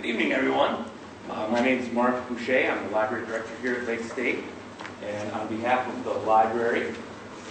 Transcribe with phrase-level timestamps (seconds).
[0.00, 0.86] Good evening, everyone.
[1.28, 2.70] Uh, my name is Mark Boucher.
[2.70, 4.38] I'm the library director here at Lake State.
[5.02, 6.94] And on behalf of the library,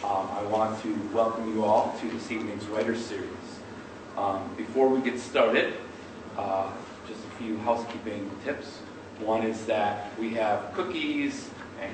[0.03, 3.29] um, I want to welcome you all to this evening's Writer Series.
[4.17, 5.75] Um, before we get started,
[6.39, 6.71] uh,
[7.07, 8.79] just a few housekeeping tips.
[9.19, 11.93] One is that we have cookies and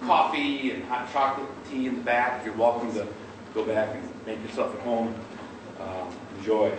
[0.00, 2.42] coffee and hot chocolate tea in the back.
[2.42, 3.06] You're welcome to
[3.52, 5.14] go back and make yourself at home.
[5.78, 6.72] Uh, enjoy.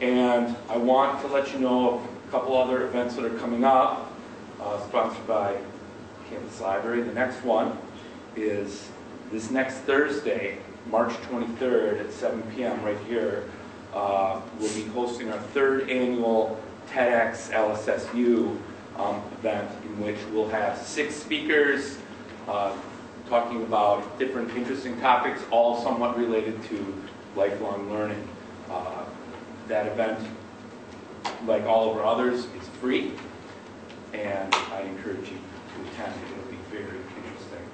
[0.00, 4.12] And I want to let you know couple other events that are coming up,
[4.60, 5.56] uh, sponsored by
[6.28, 7.02] Campus Library.
[7.02, 7.76] The next one
[8.36, 8.88] is
[9.32, 10.58] this next Thursday,
[10.90, 12.82] March 23rd at 7 p.m.
[12.84, 13.48] right here.
[13.92, 16.60] Uh, we'll be hosting our third annual
[16.92, 18.56] TEDx LSSU
[18.96, 21.98] um, event in which we'll have six speakers
[22.46, 22.76] uh,
[23.28, 26.94] talking about different interesting topics, all somewhat related to
[27.34, 28.28] lifelong learning.
[28.70, 29.04] Uh,
[29.68, 30.18] that event,
[31.46, 33.12] like all of our others, is free,
[34.12, 36.14] and I encourage you to attend.
[36.30, 37.64] It'll be very interesting.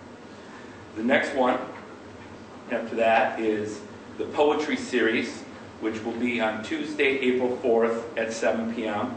[0.96, 1.58] The next one
[2.70, 3.80] after that is
[4.18, 5.42] the poetry series,
[5.80, 9.14] which will be on Tuesday, April 4th at 7 p.m.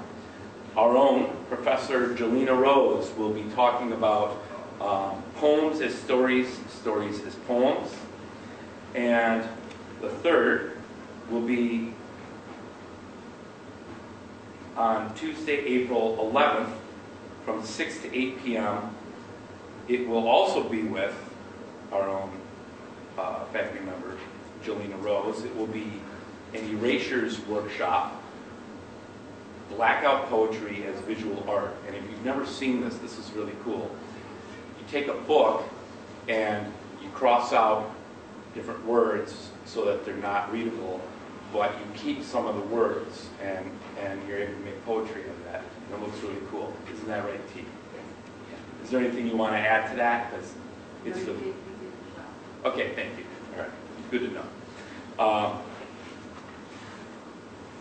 [0.75, 4.41] Our own Professor Jelena Rose will be talking about
[4.79, 7.91] um, poems as stories, stories as poems.
[8.93, 9.43] And
[10.01, 10.77] the third
[11.29, 11.93] will be
[14.75, 16.71] on Tuesday, April 11th
[17.45, 18.95] from 6 to 8 p.m.
[19.87, 21.15] It will also be with
[21.91, 22.31] our own
[23.17, 24.17] uh, faculty member,
[24.63, 25.43] Jelena Rose.
[25.43, 25.91] It will be
[26.53, 28.21] an erasures workshop,
[29.69, 31.75] blackout poetry as visual art.
[31.87, 33.89] And if you've never seen this, this is really cool.
[34.79, 35.63] You take a book
[36.27, 37.91] and you cross out
[38.53, 41.01] different words so that they're not readable,
[41.51, 43.69] but you keep some of the words and,
[43.99, 45.63] and you're able to make poetry of that.
[45.91, 46.73] And it looks really cool.
[46.93, 47.65] Isn't that right, T?
[48.83, 50.31] Is there anything you want to add to that?
[50.31, 50.53] Because
[51.05, 51.35] it's the...
[52.65, 53.25] Okay, thank you.
[53.53, 53.71] All right,
[54.11, 55.23] good to know.
[55.23, 55.59] Um,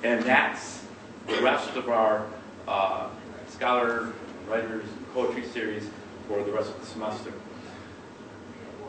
[0.02, 0.84] and that's
[1.26, 2.26] the rest of our
[2.66, 3.08] uh,
[3.48, 4.12] scholar,
[4.48, 5.88] writers, poetry series
[6.26, 7.32] for the rest of the semester.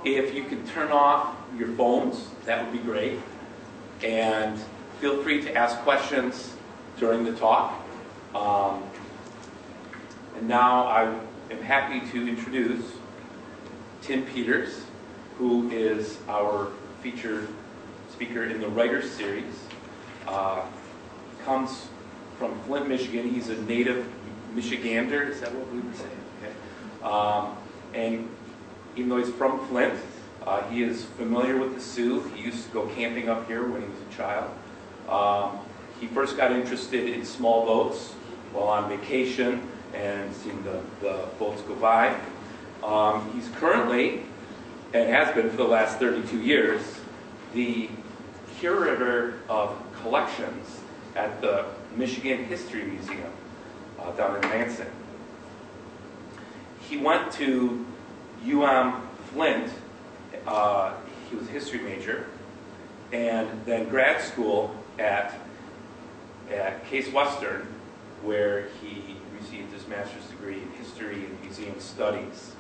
[0.06, 3.20] If you could turn off your phones, that would be great.
[4.04, 4.60] And
[5.00, 6.56] feel free to ask questions
[6.98, 7.74] during the talk.
[8.34, 8.84] Um,
[10.38, 11.04] and now I
[11.52, 12.86] am happy to introduce
[14.02, 14.82] Tim Peters,
[15.38, 16.70] who is our
[17.02, 17.48] featured
[18.12, 19.56] speaker in the Writers Series.
[20.28, 20.62] Uh,
[21.44, 21.88] comes
[22.38, 23.30] from Flint, Michigan.
[23.30, 24.08] He's a native
[24.54, 25.30] Michigander.
[25.30, 26.06] Is that what we would say?
[26.42, 26.54] Okay.
[27.04, 27.56] Um,
[27.94, 28.30] and
[28.96, 30.00] even though he's from Flint,
[30.46, 32.22] uh, he is familiar with the Soo.
[32.36, 34.52] He used to go camping up here when he was a child.
[35.08, 35.60] Um,
[36.00, 38.14] he first got interested in small boats
[38.54, 42.16] while on vacation and seeing the, the boats go by.
[42.84, 44.24] Um, he's currently,
[44.94, 46.82] and has been for the last 32 years,
[47.54, 47.90] the
[48.60, 50.80] curator of collections
[51.16, 53.32] at the Michigan History Museum
[54.00, 54.88] uh, down in Lansing.
[56.82, 57.86] He went to
[58.46, 59.02] UM
[59.32, 59.72] Flint.
[60.46, 60.94] Uh,
[61.30, 62.26] he was a history major,
[63.12, 65.34] and then grad school at
[66.52, 67.68] at Case Western,
[68.24, 72.54] where he received his master's degree in history and museum studies.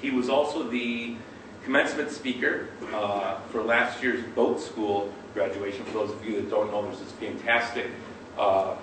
[0.00, 1.16] He was also the
[1.64, 5.84] commencement speaker uh, for last year's boat school graduation.
[5.86, 7.86] For those of you that don't know, there's this fantastic
[8.36, 8.74] uh,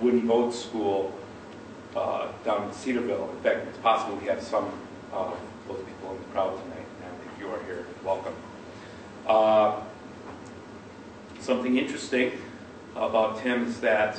[0.00, 1.12] wooden boat school
[1.96, 3.30] uh, down in Cedarville.
[3.30, 4.70] In fact, it's possible we have some
[6.12, 6.86] in the crowd tonight.
[7.04, 8.34] And if you are here, welcome.
[9.26, 9.80] Uh,
[11.40, 12.32] something interesting
[12.96, 14.18] about Tim is that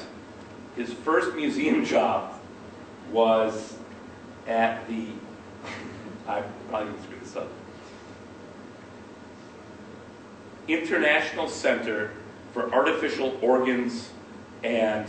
[0.75, 2.33] his first museum job
[3.11, 3.75] was
[4.47, 5.07] at the,
[6.27, 7.47] I probably this up,
[10.67, 12.12] International Center
[12.53, 14.09] for Artificial Organs
[14.63, 15.07] and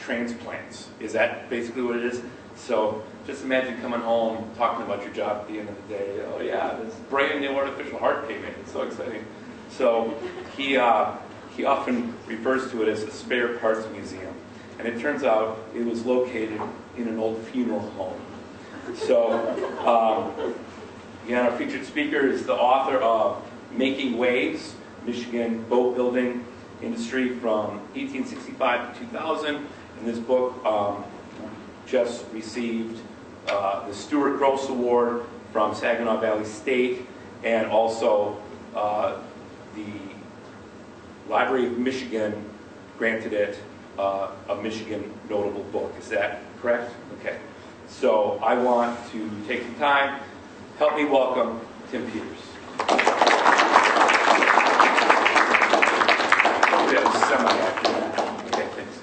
[0.00, 0.88] Transplants.
[1.00, 2.20] Is that basically what it is?
[2.56, 6.24] So just imagine coming home, talking about your job at the end of the day.
[6.26, 8.50] Oh yeah, this brand new artificial heart came in.
[8.60, 9.24] It's so exciting.
[9.70, 10.14] So
[10.56, 11.12] he, uh,
[11.56, 14.34] he often refers to it as a spare parts museum.
[14.78, 16.60] And it turns out it was located
[16.96, 18.20] in an old funeral home.
[18.96, 19.32] So,
[19.86, 20.54] um,
[21.24, 23.42] again, our featured speaker is the author of
[23.72, 24.74] Making Waves,
[25.06, 26.44] Michigan Boat Building
[26.82, 29.56] Industry from 1865 to 2000.
[29.56, 29.66] And
[30.06, 31.04] this book um,
[31.86, 33.00] just received
[33.48, 37.06] uh, the Stuart Gross Award from Saginaw Valley State
[37.42, 38.36] and also
[38.74, 39.18] uh,
[39.74, 39.92] the
[41.28, 42.32] Library of Michigan
[42.98, 43.58] granted it
[43.98, 45.94] uh, a Michigan notable book.
[45.98, 46.92] Is that correct?
[47.20, 47.38] Okay.
[47.88, 50.20] So I want to take some time,
[50.78, 51.60] help me welcome
[51.90, 52.28] Tim Peters.
[58.46, 58.98] Okay, thanks.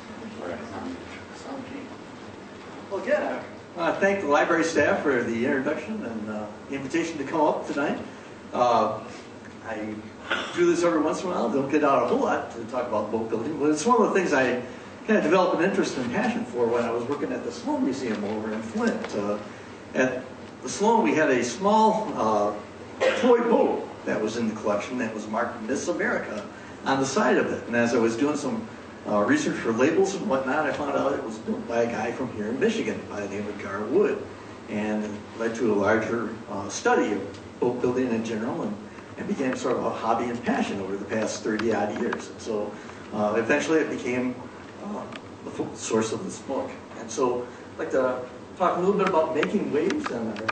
[2.90, 3.42] Well, again, I want
[3.78, 8.00] to thank the library staff for the introduction and uh, invitation to come up tonight.
[8.52, 9.00] Uh,
[9.64, 9.94] I
[10.56, 11.52] do this every once in a while.
[11.52, 14.12] Don't get out a whole lot to talk about boat building, but it's one of
[14.12, 14.60] the things I
[15.06, 17.84] kind of developed an interest and passion for when I was working at the Sloan
[17.84, 19.16] Museum over in Flint.
[19.16, 19.38] Uh,
[19.94, 20.24] at
[20.64, 22.56] the Sloan, we had a small uh,
[23.20, 26.44] toy boat that was in the collection that was marked Miss America
[26.86, 27.68] on the side of it.
[27.68, 28.68] And as I was doing some
[29.08, 32.12] uh, research for labels and whatnot, I found out it was built by a guy
[32.12, 34.22] from here in Michigan by the name of Gar Wood.
[34.70, 38.76] And led to a larger uh, study of boat building in general and,
[39.18, 42.30] and became sort of a hobby and passion over the past 30 odd years.
[42.30, 42.72] And so
[43.14, 44.36] uh, eventually it became
[44.84, 45.04] uh,
[45.46, 46.70] the source of this book.
[47.00, 48.22] And so I'd like to
[48.58, 50.48] talk a little bit about making waves and our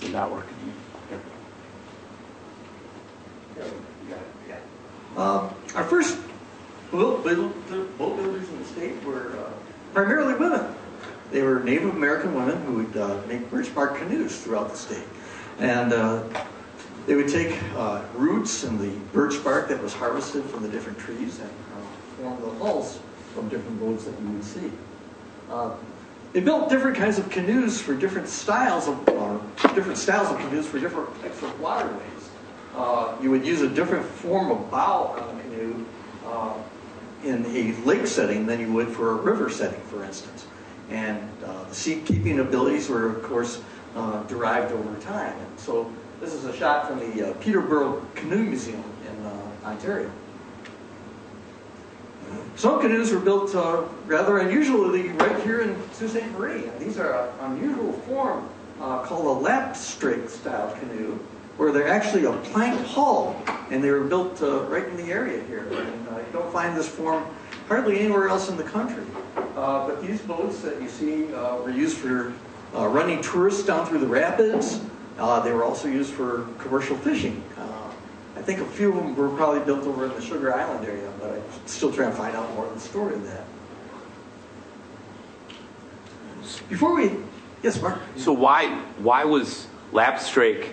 [0.00, 0.56] Is it not working?
[5.16, 6.18] Um, our first
[6.90, 7.52] boat, build,
[7.98, 9.50] boat builders in the state were uh,
[9.92, 10.74] primarily women.
[11.30, 15.06] They were Native American women who would uh, make birch bark canoes throughout the state.
[15.58, 16.22] And uh,
[17.06, 20.98] they would take uh, roots and the birch bark that was harvested from the different
[20.98, 23.00] trees and uh, form the hulls
[23.34, 24.70] from different boats that you would see.
[25.50, 25.74] Uh,
[26.32, 29.40] they built different kinds of canoes for different styles of, or
[29.74, 32.30] different styles of canoes for different types of waterways.
[32.76, 35.84] Uh, you would use a different form of bow on the canoe
[36.26, 36.54] uh,
[37.24, 40.46] in a lake setting than you would for a river setting, for instance.
[40.88, 43.62] And uh, the sea keeping abilities were, of course,
[43.96, 45.36] uh, derived over time.
[45.38, 45.90] And so
[46.20, 50.10] this is a shot from the uh, Peterborough Canoe Museum in uh, Ontario.
[52.54, 56.30] Some canoes were built uh, rather unusually right here in Sault Ste.
[56.32, 56.70] Marie.
[56.78, 58.48] These are an unusual form
[58.80, 61.18] uh, called a lap strake style canoe,
[61.56, 65.66] where they're actually a plank hull, and they were built right in the area here.
[65.72, 67.26] And you don't find this form
[67.66, 69.04] hardly anywhere else in the country.
[69.36, 72.32] Uh, but these boats that you see uh, were used for
[72.72, 74.80] running tourists down through the rapids.
[75.16, 77.42] they were also used for commercial fishing.
[78.40, 81.12] I think a few of them were probably built over in the Sugar Island area,
[81.20, 83.44] but I'm still trying to find out more of the story of that.
[86.70, 87.16] Before we,
[87.62, 88.00] yes, Mark.
[88.16, 88.68] So why
[88.98, 90.70] why was Lapstrake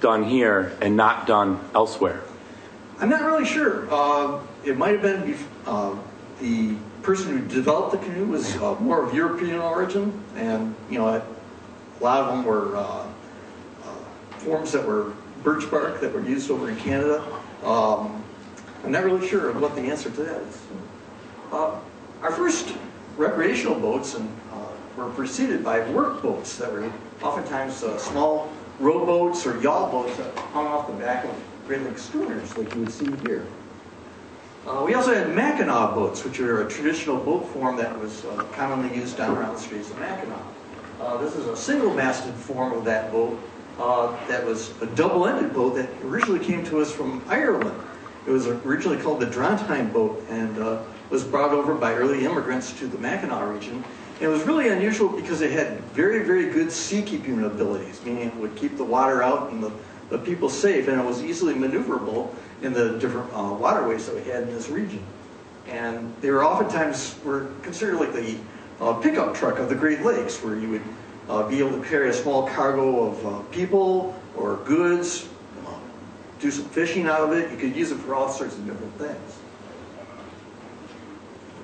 [0.00, 2.22] done here and not done elsewhere?
[3.00, 3.88] I'm not really sure.
[3.90, 5.36] Uh, it might have been
[5.66, 5.96] uh,
[6.40, 11.08] the person who developed the canoe was uh, more of European origin, and you know,
[11.08, 11.24] a
[12.02, 13.06] lot of them were uh, uh,
[14.38, 15.12] forms that were
[15.42, 17.22] birch bark that were used over in Canada.
[17.64, 18.22] Um,
[18.84, 20.62] I'm not really sure what the answer to that is.
[21.52, 21.78] Uh,
[22.22, 22.74] our first
[23.16, 24.66] recreational boats and, uh,
[24.96, 26.90] were preceded by work boats that were
[27.22, 31.34] oftentimes small rowboats or yawl boats that hung off the back of
[31.66, 33.46] Great Lake schooners like you would see here.
[34.66, 38.44] Uh, we also had Mackinaw boats, which are a traditional boat form that was uh,
[38.52, 40.42] commonly used down around the Straits of Mackinac.
[41.00, 43.40] Uh, this is a single-masted form of that boat
[43.78, 47.74] uh, that was a double-ended boat that originally came to us from Ireland.
[48.26, 52.78] It was originally called the Drontheim boat and uh, was brought over by early immigrants
[52.80, 53.82] to the Mackinac region.
[54.16, 58.36] And it was really unusual because it had very, very good sea-keeping abilities, meaning it
[58.36, 59.72] would keep the water out and the,
[60.10, 64.22] the people safe, and it was easily maneuverable in the different uh, waterways that we
[64.22, 65.04] had in this region.
[65.68, 68.36] And they were oftentimes were considered like the
[68.80, 70.82] uh, pickup truck of the Great Lakes, where you would
[71.28, 75.28] uh, be able to carry a small cargo of uh, people or goods,
[76.40, 77.50] do some fishing out of it.
[77.50, 79.38] You could use it for all sorts of different things.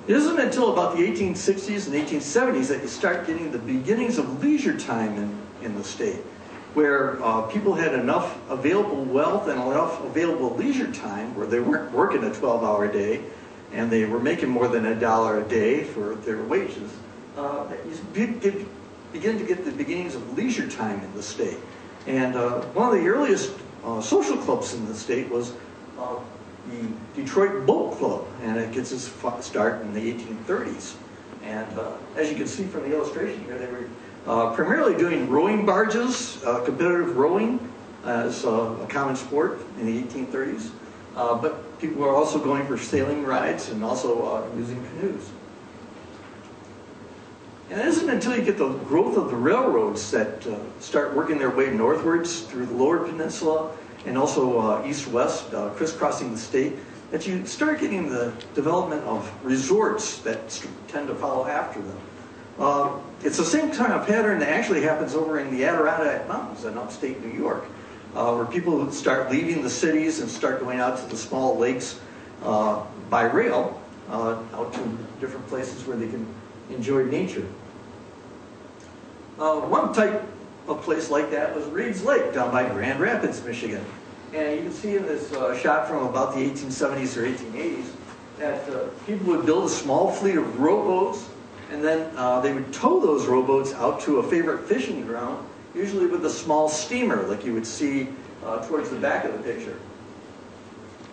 [0.07, 4.41] It isn't until about the 1860s and 1870s that you start getting the beginnings of
[4.41, 6.21] leisure time in, in the state,
[6.77, 11.91] where uh, people had enough available wealth and enough available leisure time where they weren't
[11.91, 13.19] working a 12 hour day
[13.73, 16.91] and they were making more than a dollar a day for their wages.
[17.35, 17.65] Uh,
[18.13, 18.69] you
[19.11, 21.57] begin to get the beginnings of leisure time in the state.
[22.05, 23.53] And uh, one of the earliest
[23.83, 25.53] uh, social clubs in the state was
[25.97, 26.19] uh,
[26.69, 29.11] the Detroit Boat Club, and it gets its
[29.43, 30.93] start in the 1830s.
[31.41, 33.89] And uh, as you can see from the illustration here, they were
[34.27, 37.59] uh, primarily doing rowing barges, uh, competitive rowing
[38.05, 40.69] as a common sport in the 1830s.
[41.15, 45.29] but people were also going for sailing rides and also using canoes.
[47.69, 51.37] And it isn't until you get the growth of the railroads that uh, start working
[51.37, 56.73] their way northwards through the lower peninsula and also uh, east-west, uh, crisscrossing the state,
[57.11, 61.99] that you start getting the development of resorts that tend to follow after them.
[62.59, 66.65] Uh, it's the same kind of pattern that actually happens over in the Adirondack Mountains
[66.65, 67.65] in upstate New York,
[68.15, 71.99] uh, where people start leaving the cities and start going out to the small lakes
[72.43, 76.25] uh, by rail, uh, out to different places where they can
[76.69, 77.45] enjoy nature.
[79.39, 80.23] Uh, one type
[80.67, 83.85] of place like that was Reed's Lake down by Grand Rapids, Michigan.
[84.33, 87.85] And you can see in this uh, shot from about the 1870s or 1880s
[88.39, 91.27] that people would build a small fleet of rowboats
[91.69, 95.45] and then uh, they would tow those rowboats out to a favorite fishing ground,
[95.75, 98.09] usually with a small steamer like you would see
[98.45, 99.77] uh, towards the back of the picture.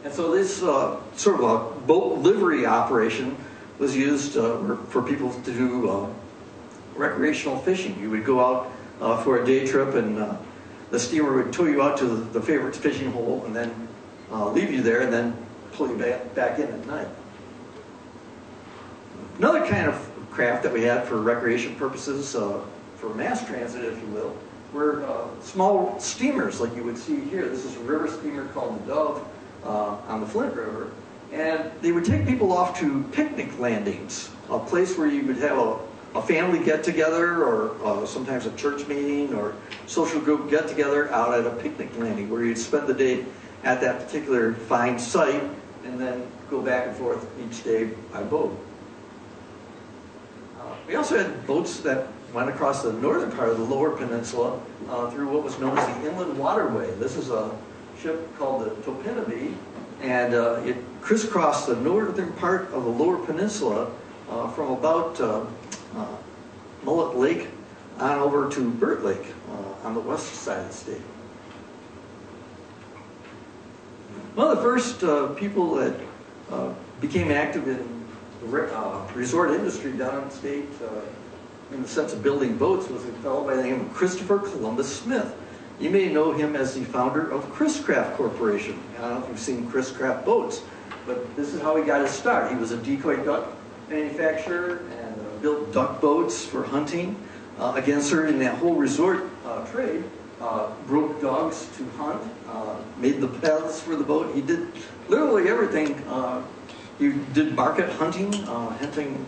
[0.04, 3.36] And so this uh, sort of a boat livery operation
[3.78, 6.08] was used uh, for people to do uh,
[6.94, 7.98] recreational fishing.
[7.98, 8.70] You would go out
[9.00, 10.38] uh, for a day trip and
[10.90, 13.88] the steamer would tow you out to the, the favorite fishing hole and then
[14.30, 15.36] leave you there and then
[15.72, 17.08] pull you back, back in at night.
[19.38, 22.60] Another kind of craft that we had for recreation purposes, uh,
[22.96, 24.36] for mass transit, if you will,
[24.72, 27.48] were uh, small steamers like you would see here.
[27.48, 29.28] This is a river steamer called the Dove
[29.62, 30.90] uh, on the Flint River.
[31.32, 35.56] And they would take people off to picnic landings, a place where you would have
[35.56, 35.78] a,
[36.16, 39.54] a family get together or uh, sometimes a church meeting or
[39.86, 43.24] social group get together out at a picnic landing where you'd spend the day
[43.62, 45.42] at that particular fine site
[45.84, 48.58] and then go back and forth each day by boat.
[50.86, 55.10] We also had boats that went across the northern part of the lower peninsula uh,
[55.10, 56.92] through what was known as the Inland Waterway.
[56.96, 57.56] This is a
[58.00, 59.54] ship called the Topinabee,
[60.02, 63.90] and uh, it crisscrossed the northern part of the lower peninsula
[64.28, 65.44] uh, from about uh,
[65.96, 66.06] uh,
[66.82, 67.48] Mullet Lake
[67.98, 71.02] on over to Burt Lake uh, on the west side of the state.
[74.34, 75.00] One of the first
[75.36, 75.94] people that
[77.00, 78.03] became active in
[78.52, 83.12] uh, resort industry down in state uh, in the sense of building boats was a
[83.14, 85.34] fellow by the name of Christopher Columbus Smith.
[85.80, 88.80] You may know him as the founder of Chris Craft Corporation.
[88.96, 90.62] I don't know if you've seen Chris Craft boats,
[91.06, 92.50] but this is how he got his start.
[92.50, 93.48] He was a decoy duck
[93.88, 97.16] manufacturer and uh, built duck boats for hunting.
[97.58, 100.04] Uh, again, serving that whole resort uh, trade,
[100.40, 104.32] uh, broke dogs to hunt, uh, made the paths for the boat.
[104.34, 104.68] He did
[105.08, 105.94] literally everything.
[106.98, 109.26] He did market hunting, uh, hunting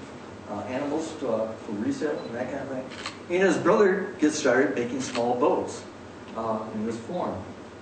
[0.50, 2.84] uh, animals to, uh, for resale and that kind of thing.
[3.30, 5.82] And his brother gets started making small boats
[6.36, 7.34] uh, in this form.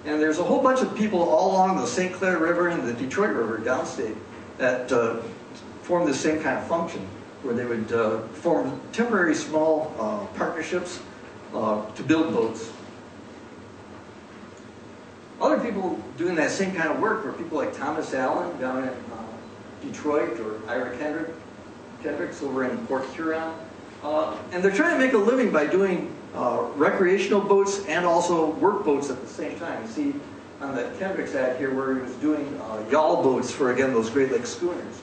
[0.07, 2.13] And there's a whole bunch of people all along the St.
[2.15, 4.17] Clair River and the Detroit River downstate
[4.59, 5.17] that uh,
[5.83, 7.07] form the same kind of function,
[7.43, 9.87] where they would uh, form temporary small
[10.35, 11.01] partnerships
[11.53, 12.71] to build boats.
[15.41, 19.14] Other people doing that same kind of work were people like Thomas Allen down uh,
[19.85, 21.31] Detroit or Ira Kendrick,
[22.03, 23.55] Kendricks over in Port Huron.
[24.03, 28.51] Uh, and they're trying to make a living by doing uh, recreational boats and also
[28.57, 29.83] work boats at the same time.
[29.83, 30.15] You see
[30.61, 34.11] on the Kendricks ad here where he was doing uh, yawl boats for, again, those
[34.11, 35.01] Great Lakes schooners.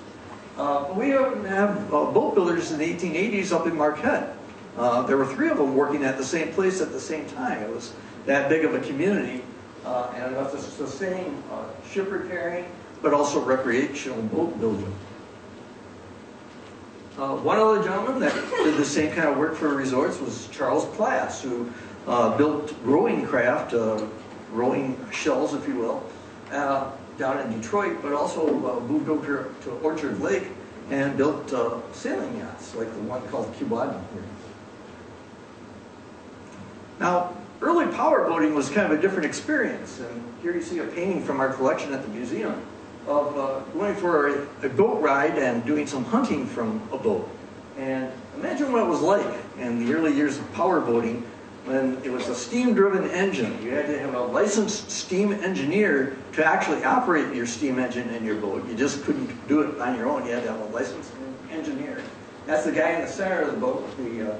[0.58, 4.36] Uh, we have uh, boat builders in the 1880s up in Marquette.
[4.78, 7.62] Uh, there were three of them working at the same place at the same time.
[7.62, 7.94] It was
[8.26, 9.44] that big of a community
[9.84, 11.42] and enough to sustain
[11.90, 12.66] ship repairing,
[13.01, 14.93] but also recreational boat building.
[17.17, 20.86] Uh, one other gentleman that did the same kind of work for resorts was Charles
[20.96, 21.72] Plass, who
[22.08, 24.05] uh, built rowing craft, uh,
[24.53, 26.03] rowing shells, if you will,
[26.51, 30.48] uh, down in Detroit, but also uh, moved over to Orchard Lake
[30.89, 34.24] and built uh, sailing yachts, like the one called Kewaunee here.
[37.00, 40.86] Now, early power boating was kind of a different experience, and here you see a
[40.86, 42.62] painting from our collection at the museum
[43.08, 47.29] of uh, going for a, a, boat ride and doing some hunting from a boat.
[47.77, 49.25] And imagine what it was like
[49.58, 51.25] in the early years of power boating
[51.65, 53.62] when it was a steam-driven engine.
[53.63, 58.25] You had to have a licensed steam engineer to actually operate your steam engine in
[58.25, 58.67] your boat.
[58.67, 60.25] You just couldn't do it on your own.
[60.25, 61.12] You had to have a licensed
[61.51, 62.01] engineer.
[62.46, 64.36] That's the guy in the center of the boat with the uh,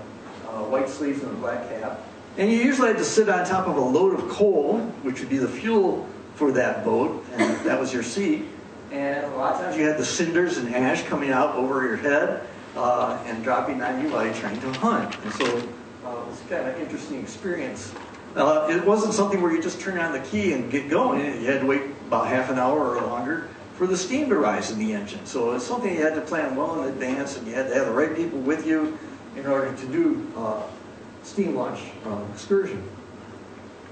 [0.48, 2.01] uh, white sleeves and the black cap.
[2.38, 5.30] And you usually had to sit on top of a load of coal, which would
[5.30, 8.46] be the fuel for that boat, and that was your seat.
[8.92, 11.98] And a lot of times you had the cinders and ash coming out over your
[11.98, 12.46] head
[12.76, 15.16] uh, and dropping on you while you're trying to hunt.
[15.24, 17.94] And so uh, it was kind of an interesting experience.
[18.36, 21.20] Uh, it wasn't something where you just turn on the key and get going.
[21.20, 24.72] You had to wait about half an hour or longer for the steam to rise
[24.72, 25.26] in the engine.
[25.26, 27.88] So it's something you had to plan well in advance, and you had to have
[27.88, 28.98] the right people with you.
[29.36, 30.62] in order to do uh,
[31.24, 32.84] steam launch uh, excursion.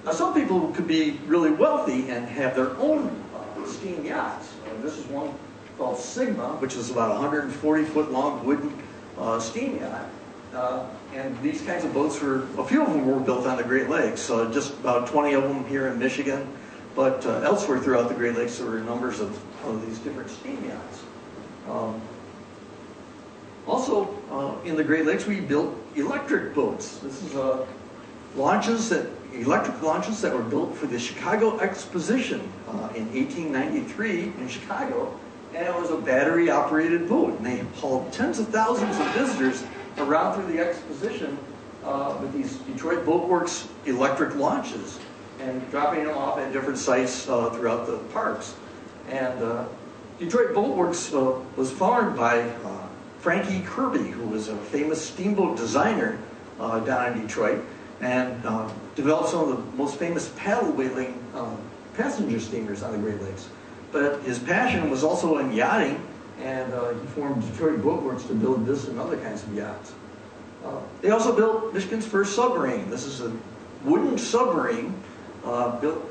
[0.09, 4.55] Now, some people could be really wealthy and have their own uh, steam yachts.
[4.65, 5.31] Uh, this is one
[5.77, 8.73] called Sigma, which is about 140 foot long wooden
[9.19, 10.09] uh, steam yacht.
[10.51, 13.63] Uh, and these kinds of boats were, a few of them were built on the
[13.63, 16.51] Great Lakes, uh, just about 20 of them here in Michigan.
[16.95, 20.65] But uh, elsewhere throughout the Great Lakes, there were numbers of, of these different steam
[20.65, 21.03] yachts.
[21.69, 22.01] Um,
[23.67, 26.97] also, uh, in the Great Lakes, we built electric boats.
[26.97, 27.63] This is uh,
[28.35, 34.48] launches that electric launches that were built for the Chicago Exposition uh, in 1893 in
[34.48, 35.17] Chicago,
[35.53, 37.38] and it was a battery-operated boat.
[37.38, 39.63] And they hauled tens of thousands of visitors
[39.98, 41.38] around through the exposition
[41.83, 45.00] uh, with these Detroit Boat Works electric launches
[45.39, 48.55] and dropping them off at different sites uh, throughout the parks.
[49.09, 49.65] And uh,
[50.19, 52.88] Detroit Boat Works uh, was founded by uh,
[53.19, 56.19] Frankie Kirby, who was a famous steamboat designer
[56.59, 57.63] down in Detroit,
[58.01, 58.69] and uh,
[59.00, 61.58] developed some of the most famous paddle wheeling um,
[61.96, 63.48] passenger steamers on the Great Lakes.
[63.94, 66.06] But his passion was also in yachting,
[66.41, 69.94] and uh, he formed Detroit Boatworks to build this and other kinds of yachts.
[70.65, 72.89] Uh, they also built Michigan's first submarine.
[72.89, 73.32] This is a
[73.86, 74.94] wooden submarine
[75.46, 76.03] uh, built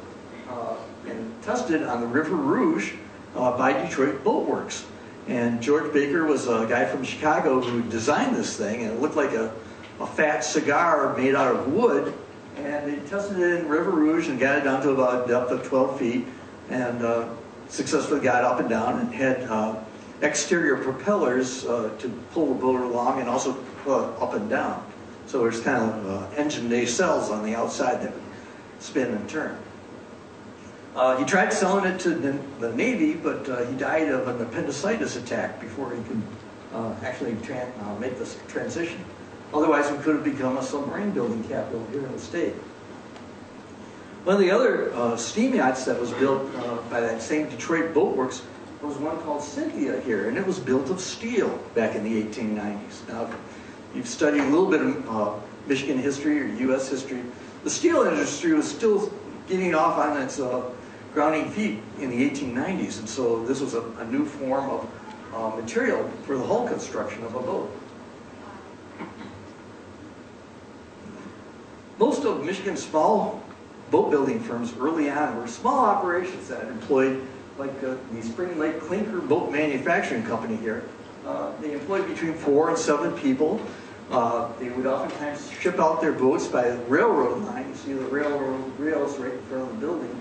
[0.49, 0.77] uh,
[1.07, 2.95] and tested on the River Rouge
[3.37, 4.87] uh, by Detroit Boatworks.
[5.27, 9.17] And George Baker was a guy from Chicago who designed this thing, and it looked
[9.17, 9.53] like a,
[10.01, 12.15] a fat cigar made out of wood.
[12.59, 15.53] And they tested it in River Rouge and got it down to about a depth
[15.53, 16.27] of 12 feet,
[16.71, 17.29] and uh,
[17.69, 19.77] successfully got up and down and had uh,
[20.23, 24.85] exterior propellers uh, to pull the boat along and also uh, up and down.
[25.27, 28.13] So there's kind of uh, engine nacelles on the outside that
[28.81, 29.57] spin and turn.
[30.97, 35.15] Uh, he tried selling it to the, the Navy, but he died of an appendicitis
[35.15, 36.23] attack before he could
[37.05, 37.37] actually
[38.01, 39.05] make this transition.
[39.53, 42.55] Otherwise, we could have become a submarine building capital here in the state.
[44.25, 47.95] One of the other uh, steam yachts that was built uh, by that same Detroit
[47.95, 48.43] Boat Works
[48.83, 53.09] was one called Cynthia here, and it was built of steel back in the 1890s.
[53.09, 53.37] Now, if
[53.95, 55.35] you've studied a little bit of uh,
[55.67, 56.89] Michigan history or U.S.
[56.89, 57.23] history,
[57.65, 59.13] the steel industry was still
[59.49, 60.71] getting off on its uh,
[61.15, 64.89] grounding feet in the 1890s, and so this was a, a new form of
[65.35, 67.71] uh, material for the hull construction of a boat.
[71.99, 73.43] Most of Michigan's small
[73.91, 77.27] boat building firms early on were small operations that employed,
[77.59, 80.85] like uh, the Spring Lake Clinker Boat Manufacturing Company here.
[81.27, 83.61] Uh, they employed between four and seven people.
[84.13, 87.69] Uh, they would oftentimes ship out their boats by railroad line.
[87.69, 90.21] You see the railroad rails right in front of the building.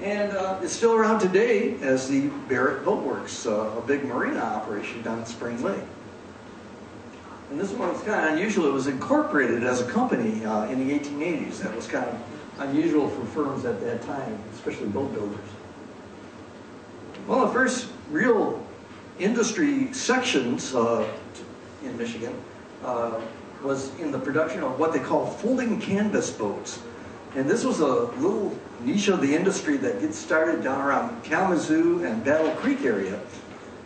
[0.00, 4.40] And uh, it's still around today as the Barrett Boat Works, uh, a big marina
[4.40, 5.84] operation down at Spring Lake.
[7.50, 8.66] And this one was kind of unusual.
[8.66, 11.58] It was incorporated as a company uh, in the 1880s.
[11.58, 12.20] That was kind of
[12.58, 15.38] unusual for firms at that time, especially boat builders.
[17.28, 18.64] Of the first real
[19.18, 21.08] industry sections uh,
[21.84, 22.34] in Michigan
[22.84, 23.20] uh,
[23.62, 26.80] was in the production of what they call folding canvas boats.
[27.36, 32.04] And this was a little niche of the industry that gets started down around Kalamazoo
[32.04, 33.20] and Battle Creek area.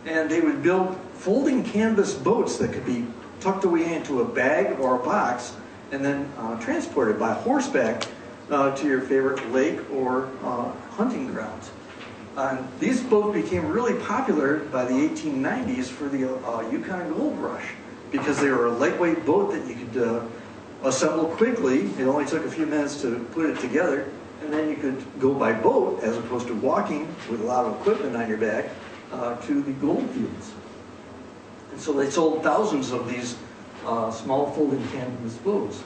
[0.05, 3.05] And they would build folding canvas boats that could be
[3.41, 5.55] tucked away into a bag or a box
[5.91, 8.07] and then uh, transported by horseback
[8.49, 11.71] uh, to your favorite lake or uh, hunting grounds.
[12.79, 17.73] These boats became really popular by the 1890s for the uh, Yukon Gold Rush
[18.11, 20.25] because they were a lightweight boat that you could uh,
[20.83, 21.81] assemble quickly.
[21.99, 24.09] It only took a few minutes to put it together,
[24.41, 27.79] and then you could go by boat as opposed to walking with a lot of
[27.79, 28.69] equipment on your back
[29.11, 30.53] uh, to the gold fields.
[31.71, 33.37] And so they sold thousands of these
[33.85, 35.83] uh, small folding canvas boats.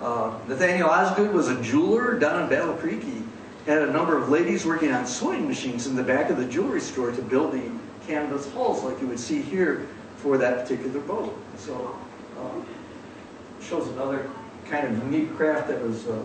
[0.00, 3.02] Uh, Nathaniel Osgood was a jeweler down in Battle Creek.
[3.02, 3.22] He
[3.66, 6.80] had a number of ladies working on sewing machines in the back of the jewelry
[6.80, 7.70] store to build the
[8.06, 11.38] canvas hulls like you would see here for that particular boat.
[11.56, 11.98] So
[12.38, 14.28] uh, shows another
[14.66, 16.22] kind of unique craft that was uh,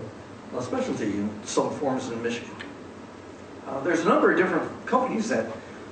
[0.55, 2.55] a specialty in some forms in Michigan.
[3.67, 5.47] Uh, there's a number of different companies that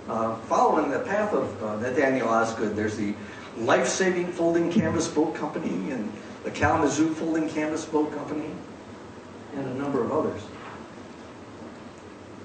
[0.08, 2.76] uh, follow the path of uh, Nathaniel Osgood.
[2.76, 3.14] There's the
[3.58, 6.12] Life-Saving Folding Canvas Boat Company and
[6.44, 8.50] the Kalamazoo Folding Canvas Boat Company
[9.56, 10.42] and a number of others.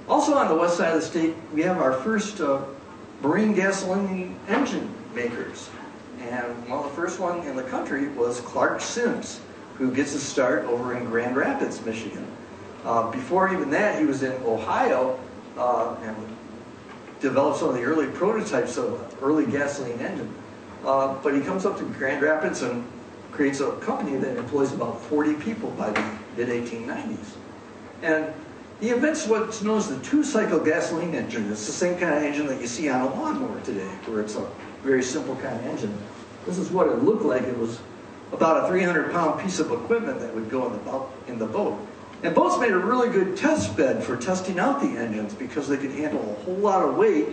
[0.08, 2.62] Also on the west side of the state, we have our first uh,
[3.22, 5.68] marine gasoline engine makers.
[6.20, 9.40] And well, the first one in the country was Clark Sintz,
[9.76, 12.26] who gets his start over in Grand Rapids, Michigan.
[12.84, 15.18] Uh, before even that, he was in Ohio
[15.56, 16.16] uh, and
[17.20, 20.32] developed some of the early prototypes of early gasoline engine.
[20.84, 22.86] Uh, but he comes up to Grand Rapids and
[23.32, 26.00] creates a company that employs about 40 people by the
[26.36, 27.34] mid-1890s.
[28.02, 28.32] And
[28.80, 31.50] he invents what's known as the two-cycle gasoline engine.
[31.50, 34.36] It's the same kind of engine that you see on a lawnmower today, where it's
[34.36, 34.48] a
[34.82, 35.96] very simple kind of engine.
[36.46, 37.42] This is what it looked like.
[37.42, 37.80] It was
[38.32, 41.78] about a 300-pound piece of equipment that would go in the, boat, in the boat.
[42.22, 45.76] And boats made a really good test bed for testing out the engines because they
[45.76, 47.28] could handle a whole lot of weight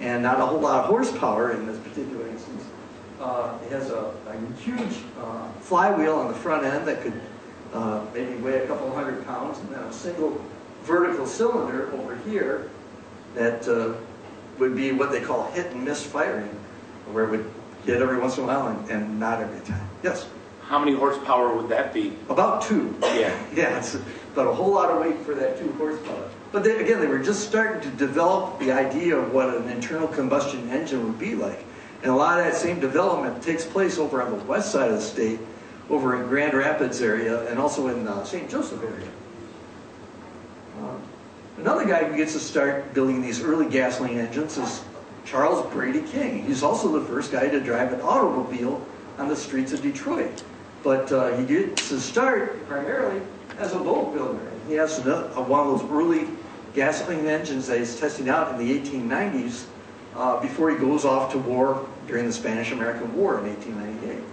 [0.00, 2.64] and not a whole lot of horsepower in this particular instance.
[3.20, 7.20] Uh, it has a, a huge uh, flywheel on the front end that could
[7.72, 10.44] uh, maybe weigh a couple hundred pounds, and then a single
[10.82, 12.70] vertical cylinder over here
[13.34, 13.94] that uh,
[14.58, 16.48] would be what they call hit and miss firing,
[17.12, 17.50] where it would
[17.86, 19.88] hit every once in a while and, and not every time.
[20.02, 20.28] Yes?
[20.62, 22.16] How many horsepower would that be?
[22.28, 22.96] About two.
[23.02, 23.32] Yeah.
[23.54, 23.96] Yeah, it's
[24.34, 26.28] about a whole lot of weight for that two horsepower.
[26.50, 30.08] But they, again, they were just starting to develop the idea of what an internal
[30.08, 31.64] combustion engine would be like.
[32.02, 34.96] And a lot of that same development takes place over on the west side of
[34.96, 35.38] the state,
[35.88, 38.50] over in Grand Rapids area, and also in uh, St.
[38.50, 39.08] Joseph area.
[40.80, 40.96] Uh,
[41.58, 44.82] another guy who gets to start building these early gasoline engines is
[45.24, 46.44] Charles Brady King.
[46.44, 48.84] He's also the first guy to drive an automobile
[49.16, 50.42] on the streets of Detroit.
[50.82, 53.22] But uh, he gets to start primarily
[53.58, 54.50] as a boat builder.
[54.68, 56.28] He has one of those early
[56.74, 59.66] gasoline engines that he's testing out in the 1890s
[60.16, 64.24] uh, before he goes off to war during the Spanish-American War in 1898.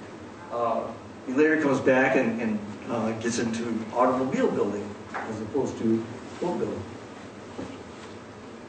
[0.51, 0.87] Uh,
[1.27, 6.03] he later comes back and, and uh, gets into automobile building as opposed to
[6.39, 6.83] boat building.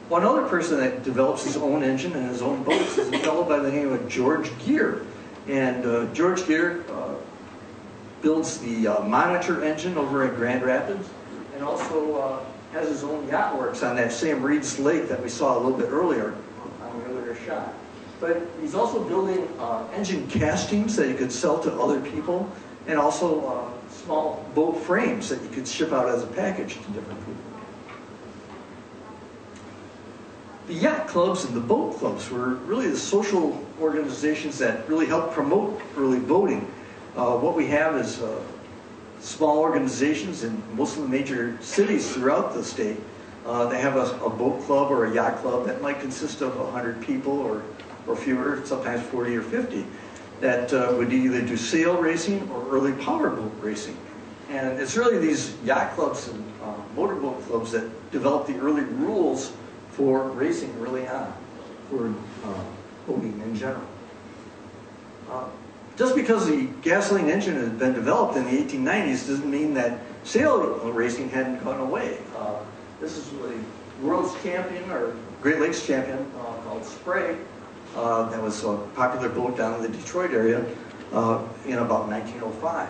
[0.09, 3.43] One other person that develops his own engine and his own boats is a fellow
[3.43, 5.05] by the name of George Gear.
[5.47, 7.12] And uh, George Gear uh,
[8.23, 11.07] builds the uh, Monitor engine over at Grand Rapids
[11.53, 15.29] and also uh, has his own yacht works on that same Reed's Lake that we
[15.29, 16.33] saw a little bit earlier
[16.81, 17.73] on the earlier shot.
[18.19, 22.49] But he's also building uh, engine castings that he could sell to other people
[22.87, 26.91] and also uh, small boat frames that you could ship out as a package to
[26.91, 27.35] different people.
[30.67, 35.33] The yacht clubs and the boat clubs were really the social organizations that really helped
[35.33, 36.65] promote early boating.
[37.15, 38.41] Uh, what we have is uh,
[39.19, 42.97] small organizations in most of the major cities throughout the state.
[43.45, 46.57] Uh, they have a, a, boat club or a yacht club that might consist of
[46.57, 47.61] 100 people or,
[48.07, 49.85] or fewer, sometimes 40 or 50,
[50.39, 53.97] that uh, would either do sail racing or early powerboat racing.
[54.49, 59.51] And it's really these yacht clubs and uh, motorboat clubs that developed the early rules
[59.91, 61.31] for racing early on,
[61.89, 62.07] for
[62.43, 62.63] uh,
[63.05, 63.85] boating in general.
[65.95, 70.59] Just because the gasoline engine had been developed in the 1890s doesn't mean that sail
[70.91, 72.17] racing hadn't gone away.
[72.35, 72.59] Uh,
[72.99, 77.37] this is a world's champion or Great Lakes champion uh, called Spray
[77.95, 80.65] uh, that was a popular boat down in the Detroit area
[81.11, 82.89] uh, in about 1905.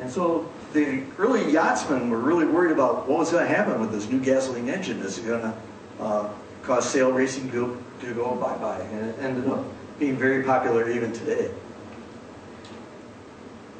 [0.00, 3.90] And so the early yachtsmen were really worried about what was going to happen with
[3.90, 5.00] this new gasoline engine.
[5.00, 5.54] Is it going to
[6.00, 6.28] uh,
[6.62, 9.64] caused sail racing to, to go bye-bye, and it ended up
[9.98, 11.50] being very popular even today.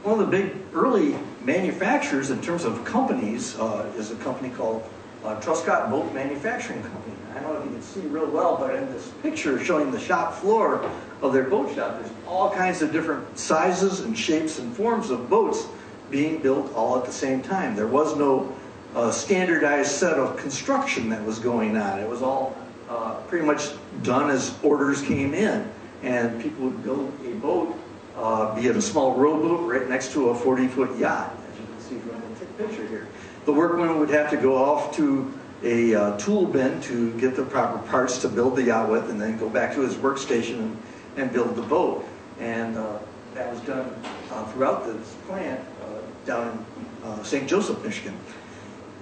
[0.03, 4.89] One of the big early manufacturers in terms of companies uh, is a company called
[5.25, 7.15] uh, Truscott Boat Manufacturing Company.
[7.35, 9.99] I don't know if you can see real well, but in this picture showing the
[9.99, 10.89] shop floor
[11.21, 15.29] of their boat shop, there's all kinds of different sizes and shapes and forms of
[15.29, 15.67] boats
[16.11, 17.75] being built all at the same time.
[17.75, 18.55] There was no
[18.95, 21.99] uh, standardized set of construction that was going on.
[21.99, 22.57] It was all
[22.89, 23.69] uh, pretty much
[24.03, 25.71] done as orders came in.
[26.03, 27.77] And people would build a boat,
[28.19, 31.81] uh, be it a small rowboat right next to a 40-foot yacht, as you can
[31.81, 33.09] see from the picture here.
[33.45, 37.45] The workman would have to go off to a uh, tool bin to get the
[37.45, 40.83] proper parts to build the yacht with and then go back to his workstation and,
[41.17, 42.07] and build the boat.
[42.39, 42.99] And uh,
[43.35, 43.93] that was done
[44.31, 46.65] uh, throughout this plant uh, down
[47.05, 47.49] in St.
[47.49, 48.17] Joseph, Michigan.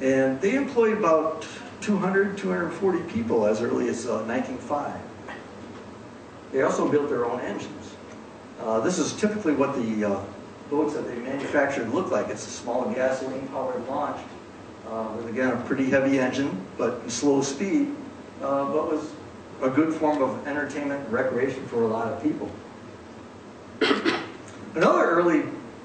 [0.01, 1.47] And they employed about
[1.81, 5.01] 200, 240 people as early as uh, 1905.
[6.53, 7.86] They also built their own engines.
[8.61, 10.21] Uh, this is typically what the uh,
[10.71, 12.29] boats that they manufactured look like.
[12.29, 14.21] It's a small gasoline-powered launch
[14.89, 17.95] uh, with, again, a pretty heavy engine, but slow speed,
[18.43, 19.13] uh, but was
[19.63, 22.51] a good form of entertainment and recreation for a lot of people.
[24.75, 25.45] Another early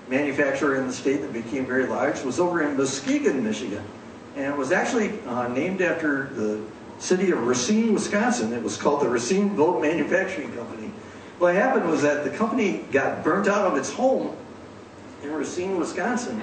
[0.10, 3.84] manufacturer in the state that became very large was over in Muskegon, Michigan
[4.36, 6.62] and it was actually uh, named after the
[7.00, 8.54] city of Racine, Wisconsin.
[8.54, 10.91] It was called the Racine Boat Manufacturing Company.
[11.42, 14.38] What happened was that the company got burnt out of its home
[15.24, 16.40] in Racine, Wisconsin.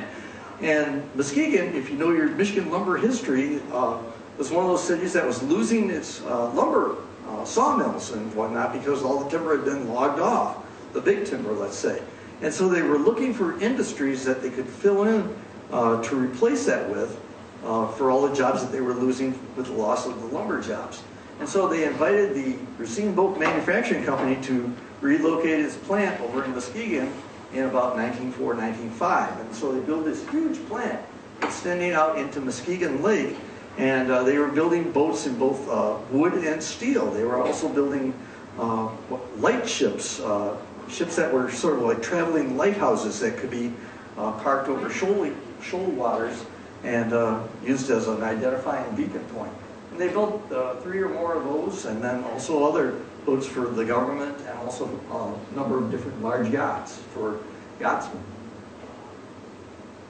[0.61, 4.03] And Muskegon, if you know your Michigan lumber history, uh,
[4.39, 6.97] was one of those cities that was losing its uh, lumber
[7.29, 11.53] uh, sawmills and whatnot because all the timber had been logged off, the big timber,
[11.53, 12.03] let's say.
[12.43, 15.33] And so they were looking for industries that they could fill in
[15.71, 17.21] uh, to replace that with
[17.65, 20.61] uh, for all the jobs that they were losing with the loss of the lumber
[20.61, 21.05] jobs.
[21.39, 26.53] And so they invited the Racine Boat Manufacturing Company to relocate its plant over in
[26.53, 27.13] Muskegon
[27.53, 29.41] in about 1904, 1905.
[29.41, 31.01] And so they built this huge plant
[31.43, 33.37] extending out into Muskegon Lake.
[33.79, 37.11] And uh, they were building boats in both uh, wood and steel.
[37.13, 38.13] They were also building
[38.59, 38.91] uh,
[39.37, 40.57] light ships, uh,
[40.89, 43.73] ships that were sort of like traveling lighthouses that could be
[44.17, 45.31] uh, parked over shoal,
[45.63, 46.45] shoal waters
[46.83, 49.53] and uh, used as an identifying beacon point.
[49.93, 50.43] And they built
[50.83, 54.87] three or more of those, and then also other boats for the government, and also
[54.87, 57.41] a number of different large yachts for
[57.81, 58.23] yachtsmen.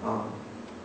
[0.05, 0.33] Um,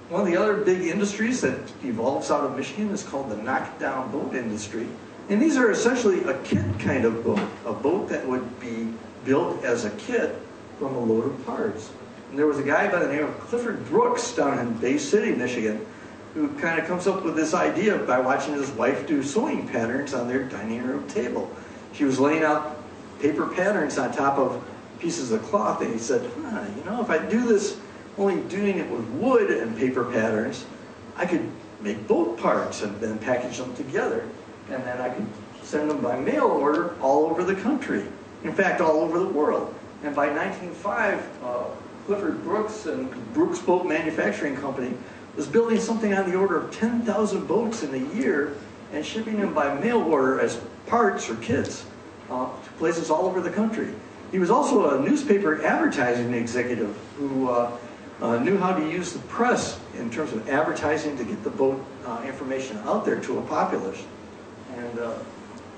[0.09, 4.11] one of the other big industries that evolves out of Michigan is called the knockdown
[4.11, 4.87] boat industry.
[5.29, 9.63] And these are essentially a kit kind of boat, a boat that would be built
[9.63, 10.37] as a kit
[10.77, 11.91] from a load of parts.
[12.29, 15.33] And there was a guy by the name of Clifford Brooks down in Bay City,
[15.33, 15.85] Michigan,
[16.33, 20.13] who kind of comes up with this idea by watching his wife do sewing patterns
[20.13, 21.49] on their dining room table.
[21.93, 22.77] She was laying out
[23.19, 24.63] paper patterns on top of
[24.99, 27.77] pieces of cloth, and he said, huh, you know, if I do this
[28.17, 30.65] only doing it with wood and paper patterns,
[31.15, 31.49] I could
[31.81, 34.27] make boat parts and then package them together.
[34.69, 35.27] And then I could
[35.61, 38.05] send them by mail order all over the country.
[38.43, 39.73] In fact, all over the world.
[40.03, 41.63] And by 1905, uh,
[42.05, 44.93] Clifford Brooks and Brooks Boat Manufacturing Company
[45.35, 48.55] was building something on the order of 10,000 boats in a year
[48.93, 51.85] and shipping them by mail order as parts or kits
[52.29, 53.93] uh, to places all over the country.
[54.31, 57.77] He was also a newspaper advertising executive who uh,
[58.21, 61.83] uh, knew how to use the press in terms of advertising to get the boat
[62.05, 64.03] uh, information out there to a populace.
[64.75, 65.13] And uh,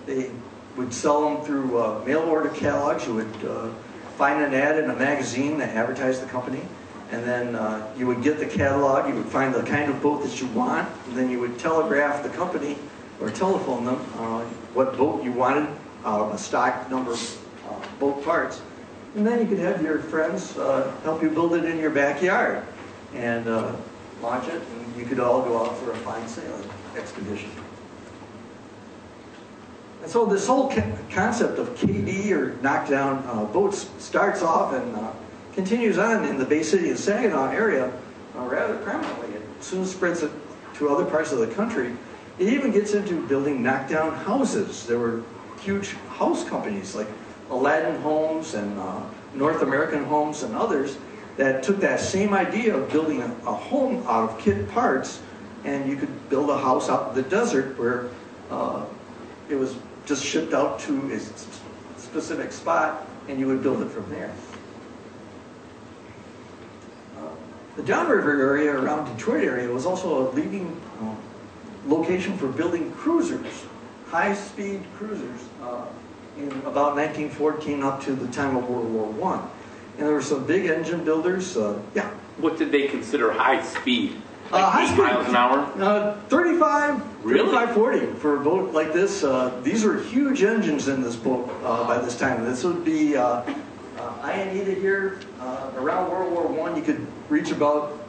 [0.06, 0.32] they
[0.78, 3.08] would sell them through uh, mail order catalogs.
[3.08, 3.74] You would
[4.18, 6.62] find an ad in a magazine that advertised the company
[7.12, 10.24] and then uh, you would get the catalog, you would find the kind of boat
[10.24, 12.78] that you want, and then you would telegraph the company
[13.22, 14.42] or telephone them uh,
[14.74, 15.68] what boat you wanted
[16.04, 18.62] of a stock number of uh, boat parts.
[19.16, 22.64] And then you could have your friends uh, help you build it in your backyard
[23.14, 23.76] and uh,
[24.22, 27.50] launch it, and you could all go out for a fine sailing expedition.
[30.02, 30.72] And so this whole
[31.10, 34.96] concept of KD or knockdown uh, boats starts off in
[35.56, 37.92] continues on in the Bay City and Saginaw area
[38.38, 39.30] uh, rather prominently.
[39.30, 40.32] It soon spreads it
[40.76, 41.96] to other parts of the country.
[42.38, 44.86] It even gets into building knockdown houses.
[44.86, 45.24] There were
[45.62, 47.08] huge house companies like
[47.50, 49.02] Aladdin Homes and uh,
[49.34, 50.98] North American Homes and others
[51.38, 55.22] that took that same idea of building a, a, home out of kit parts
[55.64, 58.10] and you could build a house out in the desert where
[58.50, 58.86] uh,
[59.50, 61.20] it was just shipped out to a
[62.00, 64.34] specific spot and you would build it from there.
[67.76, 70.85] The downriver area around Detroit area was also a leading uh,
[71.88, 73.66] location for building cruisers,
[74.08, 75.86] high-speed cruisers, uh,
[76.38, 79.40] in about 1914 up to the time of World War One.
[79.98, 81.56] And there were some big engine builders.
[81.56, 82.10] Uh, yeah.
[82.38, 84.22] What did they consider high speed?
[84.52, 85.60] Like uh, high speed, miles an hour?
[85.82, 87.50] Uh, 35, really?
[87.50, 89.24] 35, 40 for a boat like this.
[89.24, 92.44] Uh, these are huge engines in this boat uh, by this time.
[92.44, 93.44] This would be uh,
[93.98, 98.00] uh, needed here uh, around World War One, you could reach about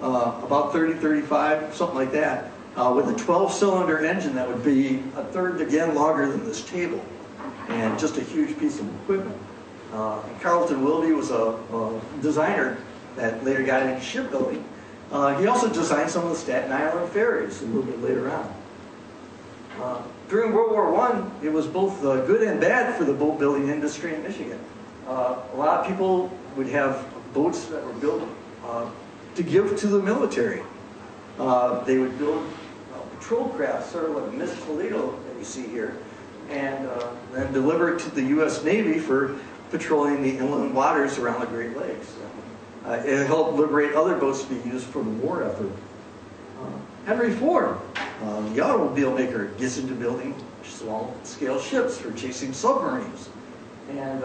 [0.00, 5.02] uh, about 30, 35, something like that, uh, with a 12-cylinder engine that would be
[5.16, 7.04] a third again longer than this table,
[7.68, 9.36] and just a huge piece of equipment.
[9.92, 12.78] Uh, Carleton Willoughby was a, a, designer
[13.16, 14.64] that later got into shipbuilding.
[15.10, 18.54] Uh, he also designed some of the Staten Island ferries a little bit later on.
[19.78, 23.38] Uh, during World War I, it was both uh, good and bad for the boat
[23.38, 24.58] building industry in Michigan.
[25.06, 27.04] Uh, a lot of people would have
[27.34, 28.26] boats that were built
[28.64, 28.88] uh,
[29.34, 30.62] to give to the military.
[31.38, 32.46] Uh, they would build
[33.40, 35.96] uh, craft, sort of like Miss Toledo that you see here,
[36.50, 38.62] and uh, then deliver it to the U.S.
[38.64, 39.38] Navy for
[39.70, 42.14] patrolling the inland waters around the Great Lakes.
[42.84, 45.70] Uh, it helped liberate other boats to be used for the war effort.
[47.06, 47.78] Henry Ford,
[48.54, 53.28] the automobile maker, gets into building small-scale ships for chasing submarines.
[53.90, 54.22] And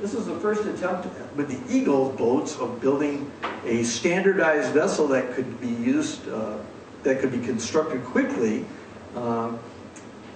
[0.00, 3.30] this was the first attempt with the Eagle boats of building
[3.64, 6.58] a standardized vessel that could be used, uh,
[7.04, 8.64] that could be constructed quickly
[9.14, 9.52] uh,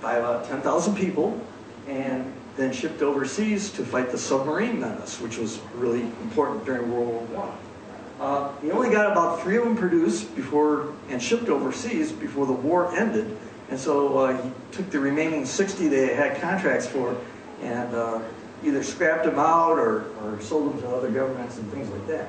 [0.00, 1.40] by about 10,000 people
[1.88, 7.30] and then shipped overseas to fight the submarine menace, which was really important during World
[7.30, 7.44] War
[8.18, 8.22] I.
[8.22, 12.52] Uh, he only got about three of them produced before and shipped overseas before the
[12.52, 13.36] war ended,
[13.70, 17.16] and so uh, he took the remaining 60 they had contracts for
[17.62, 18.20] and uh,
[18.64, 22.26] either scrapped them out or, or sold them to other governments and things like that.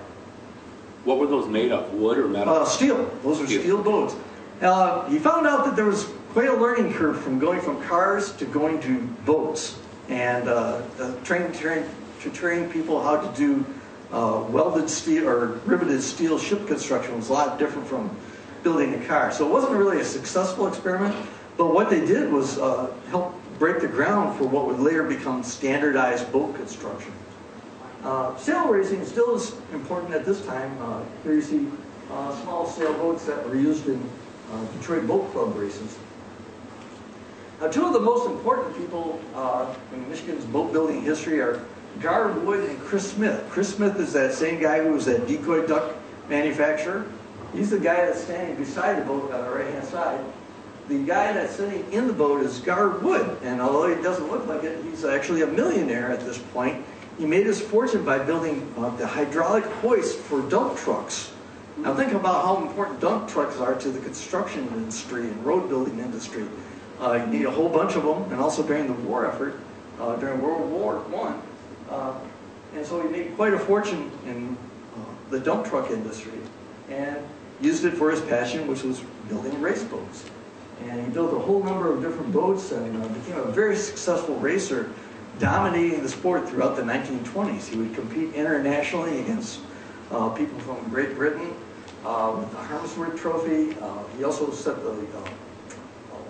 [1.06, 2.54] What were those made of, wood or metal?
[2.54, 3.10] Uh, steel.
[3.24, 3.62] Those are Steel.
[3.62, 4.16] steel boats.
[4.62, 8.34] Uh, he found out that there was quite a learning curve from going from cars
[8.34, 11.86] to going to boats, and uh, uh, train, train,
[12.22, 13.66] to train people how to do
[14.12, 18.14] uh, welded steel or riveted steel ship construction was a lot different from
[18.64, 19.32] building a car.
[19.32, 21.16] So it wasn't really a successful experiment.
[21.58, 25.44] But what they did was uh, help break the ground for what would later become
[25.44, 27.12] standardized boat construction.
[28.04, 30.76] Uh, sail racing still is important at this time.
[30.82, 31.68] Uh, here you see
[32.12, 34.02] uh, small sailboats that were used in
[34.52, 35.98] uh, Detroit Boat Club races.
[37.62, 41.62] Now, two of the most important people uh, in Michigan's boat building history are
[42.00, 43.46] Gar Wood and Chris Smith.
[43.50, 45.96] Chris Smith is that same guy who was that decoy duck
[46.30, 47.06] manufacturer.
[47.54, 50.24] He's the guy that's standing beside the boat on the right-hand side.
[50.88, 54.48] The guy that's sitting in the boat is Gar Wood, and although he doesn't look
[54.48, 56.84] like it, he's actually a millionaire at this point.
[57.18, 61.34] He made his fortune by building uh, the hydraulic hoist for dump trucks.
[61.82, 66.00] Now think about how important dump trucks are to the construction industry and road building
[66.00, 66.46] industry.
[67.00, 69.58] Uh, you need a whole bunch of them, and also during the war effort,
[69.98, 71.42] uh, during World War One.
[71.90, 72.20] Uh,
[72.76, 74.58] and so he made quite a fortune in
[74.94, 76.38] uh, the dump truck industry,
[76.90, 77.18] and
[77.62, 80.26] used it for his passion, which was building race boats.
[80.84, 84.36] And he built a whole number of different boats and uh, became a very successful
[84.36, 84.92] racer,
[85.40, 87.68] dominating the sport throughout the 1920s.
[87.68, 89.62] He would compete internationally against
[90.12, 91.54] uh, people from Great Britain
[92.04, 93.78] with the Harmsworth Trophy.
[93.80, 95.30] Uh, he also set the uh,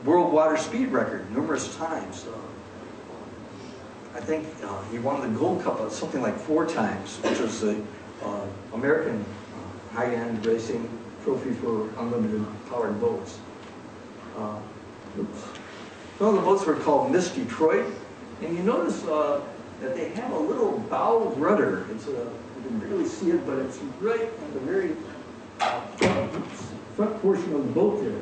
[0.03, 2.25] world water speed record numerous times.
[2.25, 7.39] Uh, I think uh, he won the Gold Cup uh, something like four times, which
[7.39, 7.81] was the
[8.73, 9.23] American
[9.93, 10.89] high-end racing
[11.23, 13.39] trophy for unlimited powered boats.
[14.35, 17.93] Some of the boats were called Miss Detroit,
[18.41, 21.85] and you notice that they have a little bow rudder.
[21.91, 24.95] It's a, you can barely see it, but it's right at the very
[26.95, 28.21] front, portion of the boat there.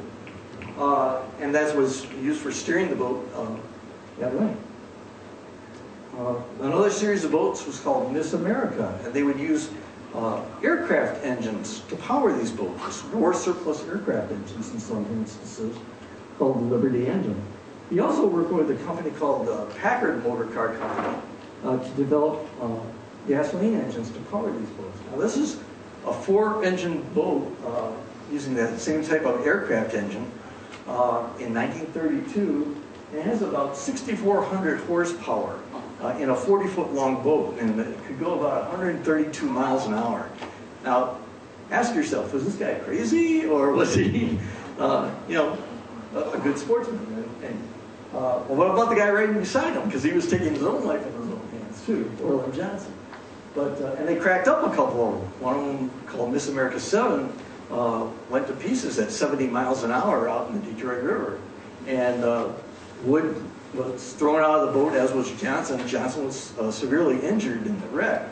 [0.77, 3.55] Uh, and that was used for steering the boat uh,
[4.19, 4.55] that way.
[6.17, 9.69] Uh, another series of boats was called Miss America, and they would use
[10.15, 15.77] uh, aircraft engines to power these boats, war surplus aircraft engines in some instances,
[16.37, 17.39] called the Liberty engine.
[17.89, 21.17] He also worked with a company called the Packard Motor Car Company
[21.63, 22.79] uh, to develop uh,
[23.27, 24.97] gasoline engines to power these boats.
[25.11, 25.59] Now this is
[26.05, 27.91] a four-engine boat uh,
[28.31, 30.29] using that same type of aircraft engine
[30.87, 32.75] uh, in 1932.
[33.11, 35.59] and It has about 6,400 horsepower
[36.01, 40.29] uh, in a 40-foot long boat, and it could go about 132 miles an hour.
[40.83, 41.17] Now,
[41.71, 44.39] ask yourself, was this guy crazy, or was he,
[44.79, 45.57] uh, you know,
[46.13, 46.97] a, a good sportsman?
[46.97, 47.67] And, and
[48.13, 49.85] uh, well, what about the guy riding beside him?
[49.85, 52.93] Because he was taking his own life in his own hands too, Orlin Johnson.
[53.57, 55.41] But uh, and they cracked up a couple of them.
[55.41, 57.33] One of them, called Miss America Seven,
[57.71, 61.39] uh, went to pieces at 70 miles an hour out in the Detroit River,
[61.87, 62.49] and uh,
[63.03, 63.43] Wood
[63.73, 65.85] was thrown out of the boat, as was Johnson.
[65.87, 68.29] Johnson was uh, severely injured in the wreck.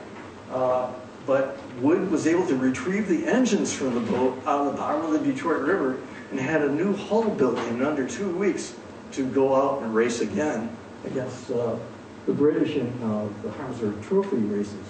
[0.52, 0.94] Uh,
[1.26, 5.06] but Wood was able to retrieve the engines from the boat out of the bottom
[5.06, 5.98] of the Detroit River
[6.30, 8.76] and had a new hull built in under two weeks
[9.14, 10.70] to go out and race again
[11.04, 11.76] against uh,
[12.28, 13.00] the British in
[13.42, 14.86] the Harmsworth Trophy races.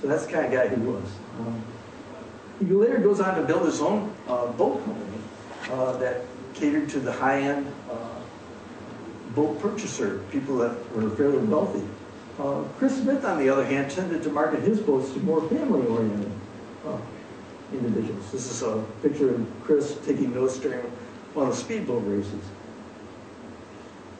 [0.00, 1.04] So that's the kind of guy he was.
[1.40, 1.62] Um,
[2.60, 5.18] he later goes on to build his own uh, boat company
[5.70, 6.22] uh, that
[6.54, 8.20] catered to the high-end uh,
[9.34, 11.86] boat purchaser, people that were fairly wealthy.
[12.38, 16.30] Uh, Chris Smith, on the other hand, tended to market his boats to more family-oriented
[16.86, 16.98] uh,
[17.72, 18.30] individuals.
[18.30, 20.80] This is a picture of Chris taking notes during
[21.34, 22.44] one of the speedboat races.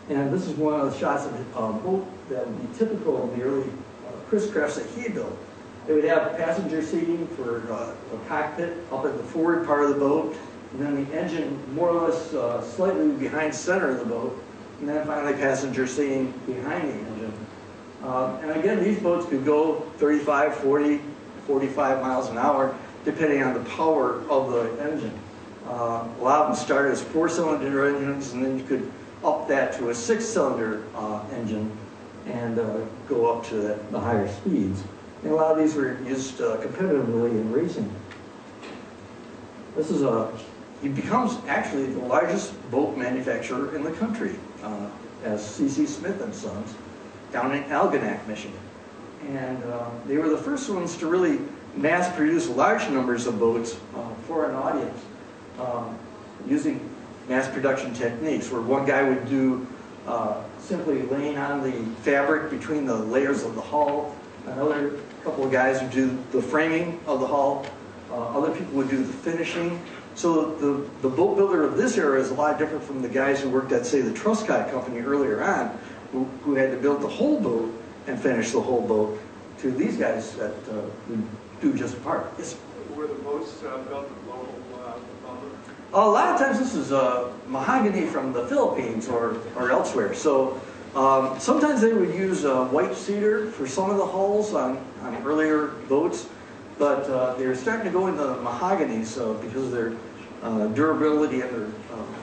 [0.09, 3.37] And this is one of the shots of a boat that would be typical of
[3.37, 5.37] the early uh, Chris crafts that he built.
[5.89, 9.89] They would have passenger seating for uh, a cockpit up at the forward part of
[9.89, 10.37] the boat,
[10.73, 14.39] and then the engine more or less uh, slightly behind center of the boat,
[14.81, 17.33] and then finally passenger seating behind the engine.
[18.05, 21.01] Um, and again, these boats could go 35, 40,
[21.47, 22.77] 45 miles an hour,
[23.07, 25.19] depending on the power of the engine.
[25.67, 28.93] Uh, a lot of them started as four-cylinder engines, and then you could
[29.25, 31.75] up that to a six-cylinder uh, engine
[32.27, 32.77] and uh,
[33.09, 34.83] go up to the, the higher speeds.
[35.23, 37.93] And a lot of these were used uh, competitively in racing.
[39.77, 40.33] This is a,
[40.81, 44.89] he becomes actually the largest boat manufacturer in the country uh,
[45.25, 45.87] as C.C.
[45.87, 46.75] Smith and Sons
[47.33, 48.59] down in Algonac, Michigan.
[49.29, 51.41] And uh, they were the first ones to really
[51.77, 55.05] mass produce large numbers of boats uh, for an audience
[55.59, 55.99] um,
[56.47, 56.89] using
[57.29, 59.67] mass production techniques where one guy would do
[60.07, 64.15] uh, simply laying on the fabric between the layers of the hull.
[64.47, 67.67] Another couple of guys would do the framing of the hull.
[68.11, 69.81] Uh, other people would do the finishing.
[70.15, 73.41] So the, the boat builder of this era is a lot different from the guys
[73.41, 75.79] who worked at, say, the Truscott Company earlier on,
[76.13, 77.73] who, who had to build the whole boat
[78.07, 79.21] and finish the whole boat,
[79.61, 81.23] to these guys that uh, who
[81.61, 82.33] do just part.
[82.39, 82.57] Yes,
[82.95, 84.55] Were the boats uh, built at local
[84.85, 84.95] uh,
[85.93, 90.15] a lot of times this is uh, mahogany from the Philippines or, or elsewhere.
[90.15, 90.61] So
[90.95, 95.17] um, sometimes they would use uh, white cedar for some of the hulls on, on
[95.25, 96.29] earlier boats,
[96.79, 99.93] but uh, they're starting to go into mahogany uh, because of their
[100.43, 102.15] uh, durability under um,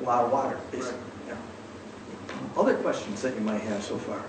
[0.00, 0.58] a lot of water.
[0.70, 0.98] basically.
[1.28, 1.36] Yeah.
[2.56, 4.22] Other questions that you might have so far?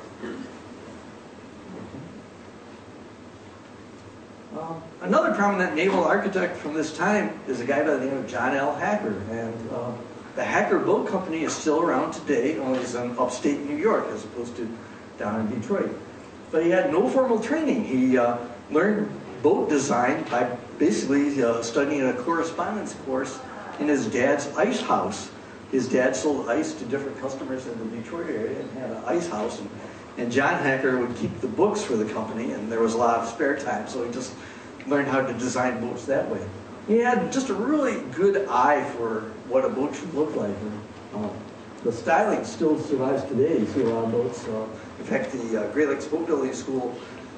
[4.57, 8.27] Um, Another prominent naval architect from this time is a guy by the name of
[8.27, 8.75] John L.
[8.75, 9.19] Hacker.
[9.31, 9.91] And uh,
[10.35, 14.23] the Hacker Boat Company is still around today, only it's in upstate New York as
[14.23, 14.77] opposed to
[15.17, 15.93] down in Detroit.
[16.53, 17.83] But he had no formal training.
[17.83, 18.37] He uh,
[18.69, 19.09] learned
[19.41, 23.39] boat design by basically uh, studying a correspondence course
[23.79, 25.31] in his dad's ice house.
[25.71, 29.27] His dad sold ice to different customers in the Detroit area and had an ice
[29.27, 29.59] house.
[29.59, 29.69] And,
[30.19, 33.21] and John Hacker would keep the books for the company, and there was a lot
[33.21, 34.35] of spare time, so he just
[34.85, 36.47] learned how to design boats that way.
[36.87, 40.55] He had just a really good eye for what a boat should look like.
[40.55, 40.81] And,
[41.15, 41.29] uh,
[41.83, 43.59] the styling still survives today.
[43.59, 44.47] You see a lot of boats.
[44.47, 44.65] Uh,
[44.99, 46.95] in fact, the uh, Great Lakes Boat Building School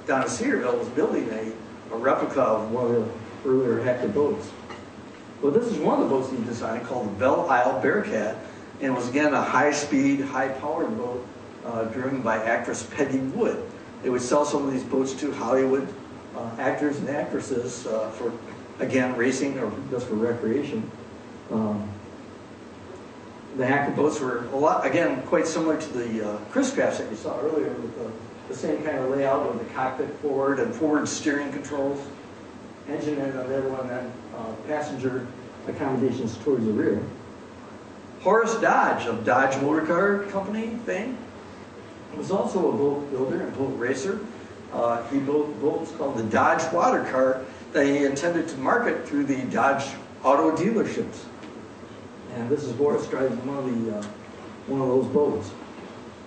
[0.07, 1.51] down in Cedarville was building a,
[1.93, 4.49] a replica of one of the earlier Hacker boats.
[5.41, 8.37] Well, this is one of the boats he designed called the Belle Isle Bearcat,
[8.81, 11.27] and it was again a high-speed, high-powered boat
[11.65, 13.63] uh, driven by actress Peggy Wood.
[14.03, 15.87] They would sell some of these boats to Hollywood
[16.35, 18.31] uh, actors and actresses uh, for,
[18.79, 20.89] again, racing or just for recreation.
[21.51, 21.89] Um,
[23.57, 27.09] the Hacker boats were a lot, again, quite similar to the uh, Chris crafts that
[27.09, 28.11] you saw earlier with the,
[28.49, 32.05] the same kind of layout with the cockpit forward and forward steering controls,
[32.89, 35.25] engine in on everyone, and then uh, passenger
[35.67, 37.01] accommodations towards the rear.
[38.21, 41.17] Horace Dodge of Dodge Motor Car Company fame
[42.17, 44.19] was also a boat builder and boat racer.
[44.73, 49.25] Uh, he built boats called the Dodge Water Car that he intended to market through
[49.25, 49.85] the Dodge
[50.23, 51.23] auto dealerships.
[52.35, 54.03] And this is Horace driving one of the uh,
[54.67, 55.51] one of those boats.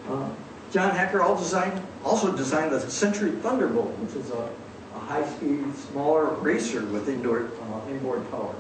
[0.09, 0.29] Uh,
[0.73, 4.51] John Hacker also designed, also designed the Century Thunderbolt, which is a,
[4.95, 8.55] a high-speed, smaller racer with indoor uh, inboard power.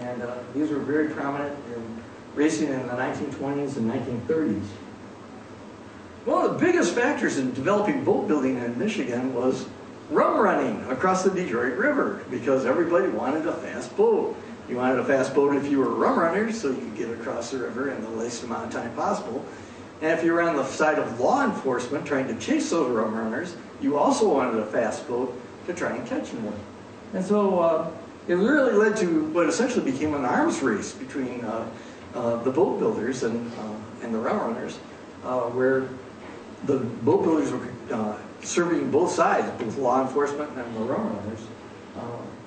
[0.00, 2.02] And uh, these were very prominent in
[2.34, 4.66] racing in the 1920s and 1930s.
[6.24, 9.66] One of the biggest factors in developing boat building in Michigan was
[10.10, 14.36] rum running across the Detroit River because everybody wanted a fast boat.
[14.68, 17.10] You wanted a fast boat if you were a rum runner so you could get
[17.10, 19.44] across the river in the least amount of time possible.
[20.02, 23.14] And if you were on the side of law enforcement trying to chase those rum
[23.14, 26.52] runners, you also wanted a fast boat to try and catch them.
[27.14, 27.90] And so uh,
[28.26, 31.68] it really led to what essentially became an arms race between uh,
[32.14, 34.78] uh, the boat builders and, uh, and the rum runners,
[35.24, 35.88] uh, where
[36.64, 41.40] the boat builders were uh, serving both sides, both law enforcement and the rum runners,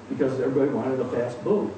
[0.09, 1.73] because everybody wanted a fast boat.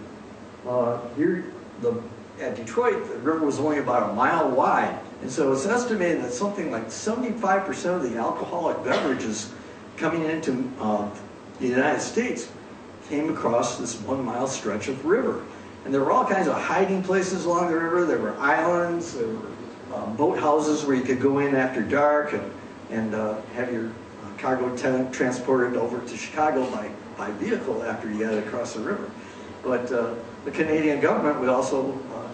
[0.67, 1.45] Uh, here,
[1.81, 2.01] the,
[2.39, 6.31] at Detroit, the river was only about a mile wide, and so it's estimated that
[6.31, 9.51] something like 75% of the alcoholic beverages
[9.97, 11.09] coming into uh,
[11.59, 12.51] the United States
[13.09, 15.43] came across this one mile stretch of river.
[15.85, 18.05] And there were all kinds of hiding places along the river.
[18.05, 19.47] There were islands, there were
[19.93, 22.51] um, boat houses where you could go in after dark and,
[22.89, 28.09] and uh, have your uh, cargo tenant transported over to Chicago by, by vehicle after
[28.09, 29.11] you got across the river.
[29.63, 32.27] But uh, the Canadian government would also uh,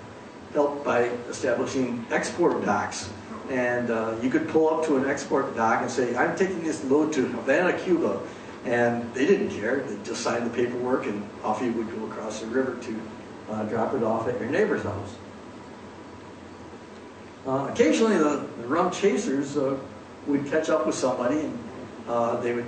[0.53, 3.09] help by establishing export docks.
[3.49, 6.83] And uh, you could pull up to an export dock and say, I'm taking this
[6.85, 8.19] load to Havana, Cuba.
[8.65, 9.79] And they didn't care.
[9.79, 13.01] They just signed the paperwork and off you would go across the river to
[13.49, 15.15] uh, drop it off at your neighbor's house.
[17.45, 19.77] Uh, occasionally, the, the rum chasers uh,
[20.25, 21.59] would catch up with somebody and
[22.09, 22.65] uh, they would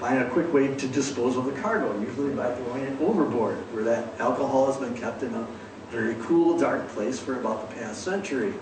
[0.00, 3.84] find a quick way to dispose of the cargo, usually by throwing it overboard, where
[3.84, 5.46] that alcohol has been kept in a
[5.90, 8.54] very cool, dark place for about the past century.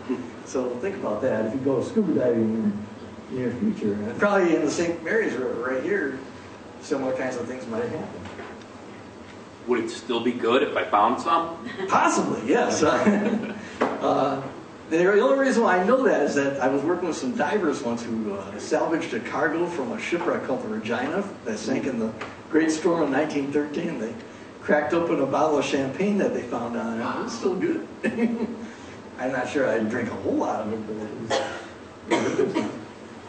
[0.47, 1.47] So think about that.
[1.47, 2.87] If you go scuba diving in
[3.31, 5.03] the near future, and probably in the St.
[5.05, 6.19] Mary's River right here,
[6.81, 8.21] similar kinds of things might happen.
[9.69, 11.69] Would it still be good if I found some?
[11.89, 12.83] Possibly, yes.
[13.81, 14.43] uh,
[14.91, 17.83] the only reason why I know that is that I was working with some divers
[17.83, 21.99] once who uh, salvaged a cargo from a shipwreck called the Regina that sank in
[21.99, 22.13] the
[22.51, 23.99] Great Storm of 1913.
[23.99, 24.15] They
[24.63, 27.05] cracked open a bottle of champagne that they found on it.
[27.05, 27.87] It was still good.
[29.19, 32.65] I'm not sure I'd drink a whole lot of it, but it was.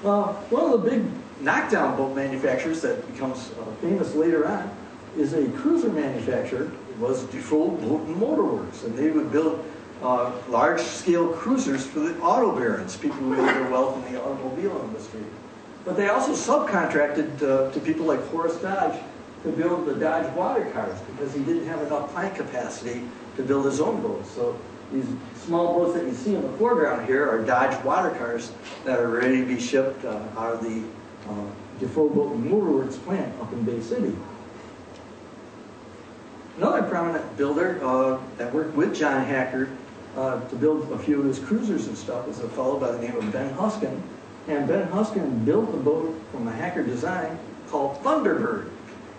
[0.04, 1.06] Uh, one of the big
[1.42, 4.74] knockdown boat manufacturers that becomes uh, famous later on
[5.18, 6.72] is a cruiser manufacturer.
[6.90, 9.66] It was Defoe Boat and Motor Works, and they would build
[10.02, 14.82] uh, large-scale cruisers for the auto barons, people who made their wealth in the automobile
[14.86, 15.24] industry.
[15.86, 19.00] But they also subcontracted uh, to people like Horace Dodge
[19.44, 23.04] to build the Dodge water cars because he didn't have enough plant capacity
[23.38, 24.30] to build his own boats.
[24.32, 24.60] So
[24.92, 28.52] these small boats that you see in the foreground here are Dodge water cars
[28.86, 30.84] that are ready to be shipped uh, out of the
[31.30, 31.46] uh,
[31.80, 34.16] Defoe Boat and Motor Works plant up in Bay City.
[36.58, 39.70] Another prominent builder uh, that worked with John Hacker
[40.16, 43.00] uh, to build a few of his cruisers and stuff was a fellow by the
[43.00, 44.02] name of Ben Huskin.
[44.48, 47.38] And Ben Huskin built a boat from a Hacker design
[47.70, 48.70] called Thunderbird.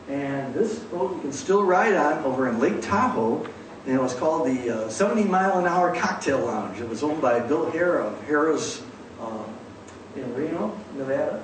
[0.08, 3.46] And this boat you can still ride on over in Lake Tahoe.
[3.86, 6.80] And it was called the uh, 70 Mile an Hour Cocktail Lounge.
[6.80, 8.82] It was owned by Bill Harrah of Harrah's
[9.20, 9.44] uh,
[10.16, 11.42] in Reno, Nevada.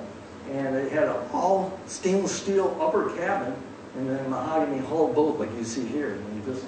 [0.51, 3.55] And it had an all stainless steel upper cabin
[3.97, 6.13] and then a mahogany hull boat like you see here.
[6.13, 6.65] And just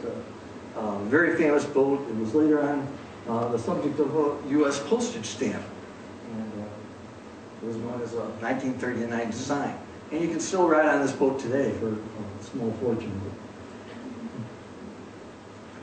[0.79, 2.07] uh, very famous boat.
[2.09, 2.87] It was later on
[3.27, 4.79] uh, the subject of a U.S.
[4.79, 5.63] postage stamp.
[6.31, 6.65] And uh,
[7.61, 9.77] it was known as a 1939 design.
[10.11, 13.21] And you can still ride on this boat today for a small fortune.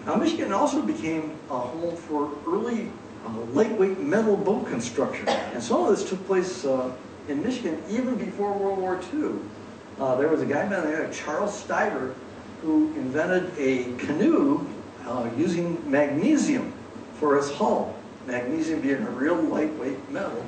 [0.05, 2.91] Now, Michigan also became a home for early
[3.27, 5.29] uh, lightweight metal boat construction.
[5.29, 6.93] And some of this took place uh,
[7.29, 9.33] in Michigan even before World War II.
[9.99, 12.15] Uh, there was a guy by the name of Charles Stiver
[12.63, 14.67] who invented a canoe
[15.07, 16.73] uh, using magnesium
[17.15, 17.95] for its hull.
[18.27, 20.45] Magnesium being a real lightweight metal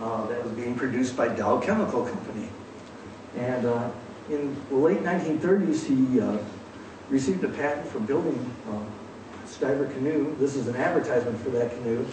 [0.00, 2.48] uh, that was being produced by Dow Chemical Company.
[3.36, 3.90] And uh,
[4.30, 6.38] in the late 1930s, he uh,
[7.08, 8.38] received a patent for building
[8.70, 10.34] uh, Stiver canoe.
[10.38, 12.06] This is an advertisement for that canoe,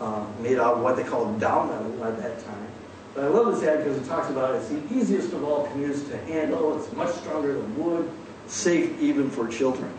[0.00, 2.68] uh, made out of what they called Dow metal at that time.
[3.14, 6.02] But I love this ad because it talks about it's the easiest of all canoes
[6.08, 6.76] to handle.
[6.78, 8.10] It's much stronger than wood,
[8.46, 9.92] safe even for children.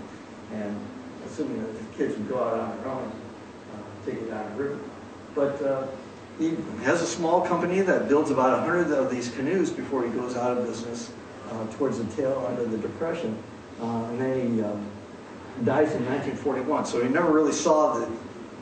[0.52, 0.76] And
[1.36, 3.12] assuming that the kids would go out on their own,
[3.74, 4.80] uh, take it down the river.
[5.36, 5.88] But uh,
[6.40, 10.38] he has a small company that builds about 100 of these canoes before he goes
[10.38, 11.12] out of business
[11.52, 13.38] uh, towards the tail end of the Depression.
[13.82, 14.90] Uh, and then he um,
[15.66, 16.86] dies in 1941.
[16.86, 18.06] So he never really saw the,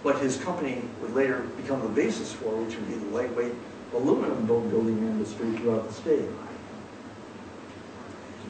[0.02, 3.54] what his company would later become the basis for, which would be the lightweight
[3.94, 6.28] aluminum boat building industry throughout the state.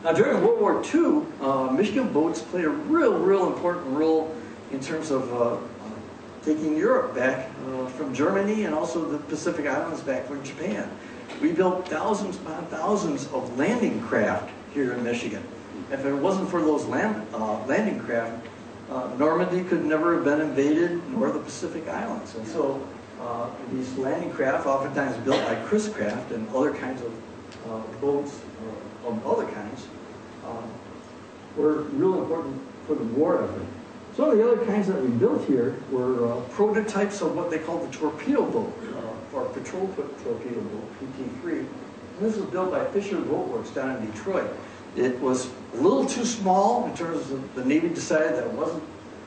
[0.04, 4.36] Now, during World War II, uh, Michigan boats played a real, real important role
[4.74, 5.58] in terms of uh,
[6.44, 10.90] taking Europe back uh, from Germany and also the Pacific Islands back from Japan.
[11.42, 15.42] We built thousands upon thousands of landing craft here in Michigan.
[15.90, 18.46] If it wasn't for those land, uh, landing craft,
[18.90, 22.36] uh, Normandy could never have been invaded, nor the Pacific Islands.
[22.36, 22.86] And so
[23.22, 27.14] uh, these landing craft, oftentimes built by Chris Craft and other kinds of
[28.02, 28.42] boats
[29.06, 29.88] of other kinds,
[30.46, 30.62] uh,
[31.56, 33.66] were real important for the war effort.
[34.16, 37.58] Some of the other kinds that we built here were uh, prototypes of what they
[37.58, 39.88] called the torpedo boat, uh, or patrol
[40.24, 41.60] torpedo boat, PT-3.
[41.60, 41.68] And
[42.20, 44.50] this was built by Fisher Boat Works down in Detroit.
[44.96, 48.84] It was a little too small in terms of the Navy decided that it wasn't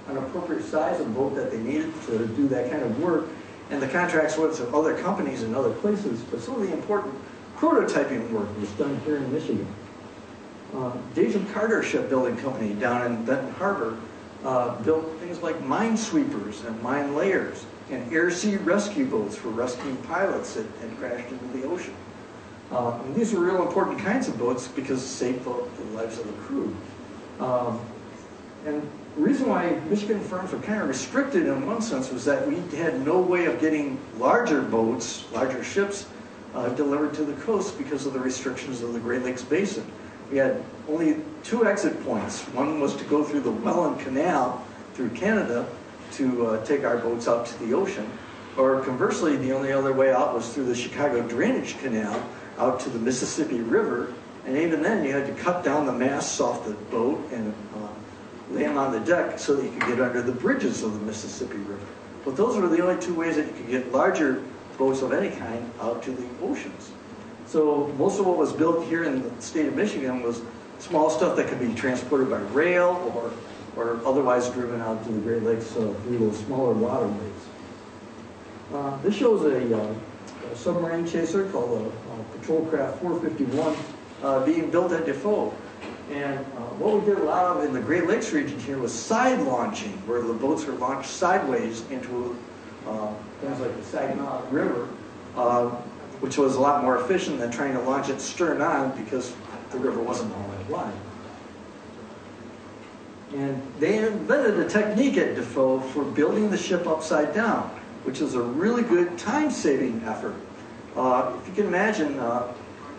[0.08, 3.26] an appropriate size of boat that they needed to do that kind of work.
[3.70, 7.12] And the contracts went to other companies in other places, but some of the important
[7.56, 9.66] prototyping work was done here in Michigan.
[10.74, 13.98] Uh, David Carter Shipbuilding Company down in Benton Harbor
[14.44, 19.96] uh, built things like minesweepers and mine layers and air sea rescue boats for rescuing
[19.98, 21.94] pilots that had crashed into the ocean.
[22.72, 26.18] Uh, and these were real important kinds of boats because it saved the, the lives
[26.18, 26.76] of the crew.
[27.38, 27.80] Um,
[28.64, 28.82] and
[29.14, 32.56] the reason why Michigan firms were kind of restricted in one sense was that we
[32.76, 36.06] had no way of getting larger boats, larger ships,
[36.54, 39.90] uh, delivered to the coast because of the restrictions of the Great Lakes Basin.
[40.30, 42.42] We had only two exit points.
[42.48, 44.64] One was to go through the Welland Canal
[44.94, 45.66] through Canada
[46.12, 48.10] to uh, take our boats out to the ocean.
[48.56, 52.22] Or conversely, the only other way out was through the Chicago Drainage Canal
[52.58, 54.14] out to the Mississippi River.
[54.46, 57.88] And even then, you had to cut down the masts off the boat and uh,
[58.50, 61.00] lay them on the deck so that you could get under the bridges of the
[61.00, 61.86] Mississippi River.
[62.24, 64.42] But those were the only two ways that you could get larger
[64.78, 66.92] boats of any kind out to the oceans.
[67.46, 70.42] So most of what was built here in the state of Michigan was
[70.78, 73.32] small stuff that could be transported by rail or,
[73.82, 77.32] or otherwise driven out to the Great Lakes uh, through those smaller waterways.
[78.74, 79.94] Uh, this shows a, uh,
[80.52, 83.76] a, submarine chaser called a, Patrol Craft 451
[84.22, 85.54] uh, being built at Defoe.
[86.10, 88.92] And uh, what we did a lot of in the Great Lakes region here was
[88.92, 92.36] side launching, where the boats were launched sideways into
[92.86, 94.88] uh, things like the Saginaw River,
[96.20, 99.34] which was a lot more efficient than trying to launch it stern on because
[99.70, 100.94] the river wasn't all that wide.
[103.34, 107.64] And they invented a technique at Defoe for building the ship upside down,
[108.04, 110.34] which is a really good time-saving effort.
[110.96, 112.52] Uh, if you can imagine, uh,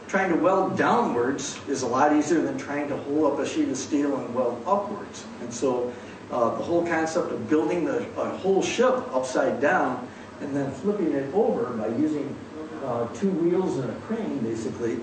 [0.07, 3.67] trying to weld downwards is a lot easier than trying to hold up a sheet
[3.69, 5.25] of steel and weld upwards.
[5.41, 5.93] And so
[6.31, 10.07] uh, the whole concept of building the a whole ship upside down
[10.41, 12.35] and then flipping it over by using
[12.83, 14.99] uh, two wheels and a crane, basically,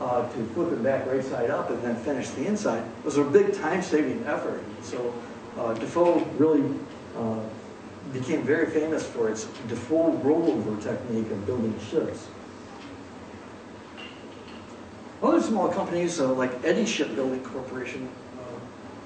[0.00, 3.16] uh, to flip it back right side up and then finish the inside It was
[3.18, 4.62] a big time-saving effort.
[4.82, 5.14] So
[5.58, 6.64] uh, Defoe really
[7.16, 7.40] uh,
[8.12, 12.26] became very famous for its Defoe rollover technique of building ships.
[15.22, 18.08] Other small companies uh, like Eddy Shipbuilding Corporation
[18.38, 18.42] uh,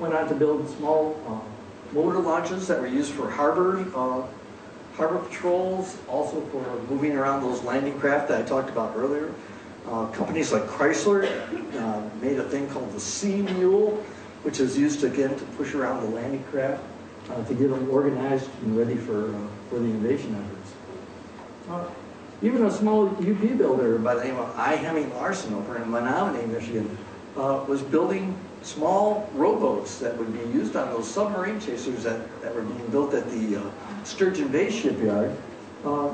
[0.01, 1.45] went on to build small
[1.93, 3.85] motor launches that were used for harbor
[4.97, 9.33] harbor patrols, also for moving around those landing craft that I talked about earlier.
[9.87, 11.31] Uh, companies like Chrysler
[11.79, 14.03] uh, made a thing called the Sea Mule,
[14.43, 16.83] which is used again to push around the landing craft
[17.31, 19.39] uh, to get them organized and ready for uh,
[19.69, 20.73] for the invasion efforts.
[21.71, 21.85] Uh,
[22.43, 24.77] even a small UP builder by the name of I.
[24.77, 26.97] Hemming Larson over in Menominee, Michigan,
[27.37, 32.55] uh, was building small rowboats that would be used on those submarine chasers that, that
[32.55, 33.73] were being built at the
[34.07, 35.37] Sturgeon Bay shipyard.
[35.85, 36.11] Uh,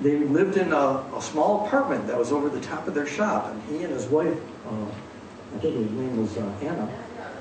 [0.00, 3.48] they lived in a, a, small apartment that was over the top of their shop,
[3.48, 4.86] and he and his wife, uh,
[5.54, 6.88] I think his name was uh, Anna,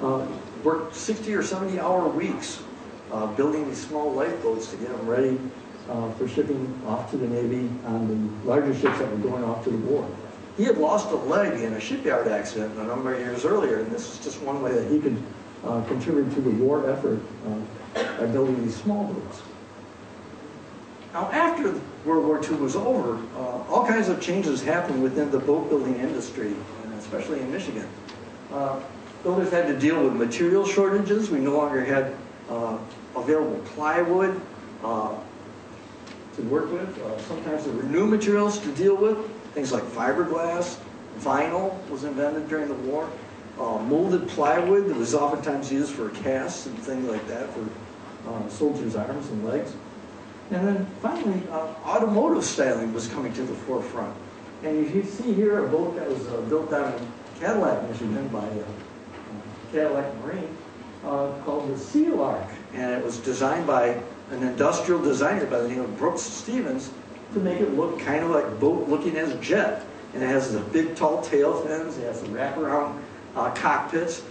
[0.02, 0.28] uh,
[0.64, 2.64] worked 60 or 70 hour weeks
[3.12, 5.40] uh, building these small lifeboats to get them ready
[5.90, 9.64] uh, for shipping off to the Navy on the larger ships that were going off
[9.64, 10.10] to the war.
[10.58, 13.92] He had lost a leg in a shipyard accident a number of years earlier, and
[13.92, 15.22] this is just one way that he could
[15.64, 17.20] uh, contribute to the war effort
[17.94, 19.42] by building these small boats.
[21.14, 25.40] Now, after World War II was over, uh, all kinds of changes happened within the
[25.40, 26.54] boat building industry,
[26.84, 27.88] and especially in Michigan.
[28.52, 28.80] Uh,
[29.24, 31.30] builders had to deal with material shortages.
[31.30, 32.14] We no longer had
[32.50, 32.78] uh,
[33.16, 34.40] available plywood
[34.84, 35.16] uh,
[36.36, 37.02] to work with.
[37.02, 39.18] Uh, sometimes there were new materials to deal with,
[39.54, 40.78] things like fiberglass,
[41.20, 43.10] vinyl was invented during the war.
[43.60, 47.66] Uh, molded plywood that was oftentimes used for casts and things like that for
[48.50, 49.74] soldiers' arms and legs.
[50.52, 54.16] And then finally, uh, automotive styling was coming to the forefront.
[54.64, 58.40] And you see here a boat that was uh, built down in Cadillac, Michigan by
[58.40, 58.64] uh,
[59.72, 60.58] Cadillac Marine
[61.04, 62.48] uh, called the Sealark.
[62.74, 66.92] And it was designed by an industrial designer by the name of Brooks Stevens
[67.34, 69.86] to make it look kind of like boat looking as a jet.
[70.14, 73.00] And it has the big tall tail fins, it has the wraparound
[73.36, 74.24] uh, cockpits,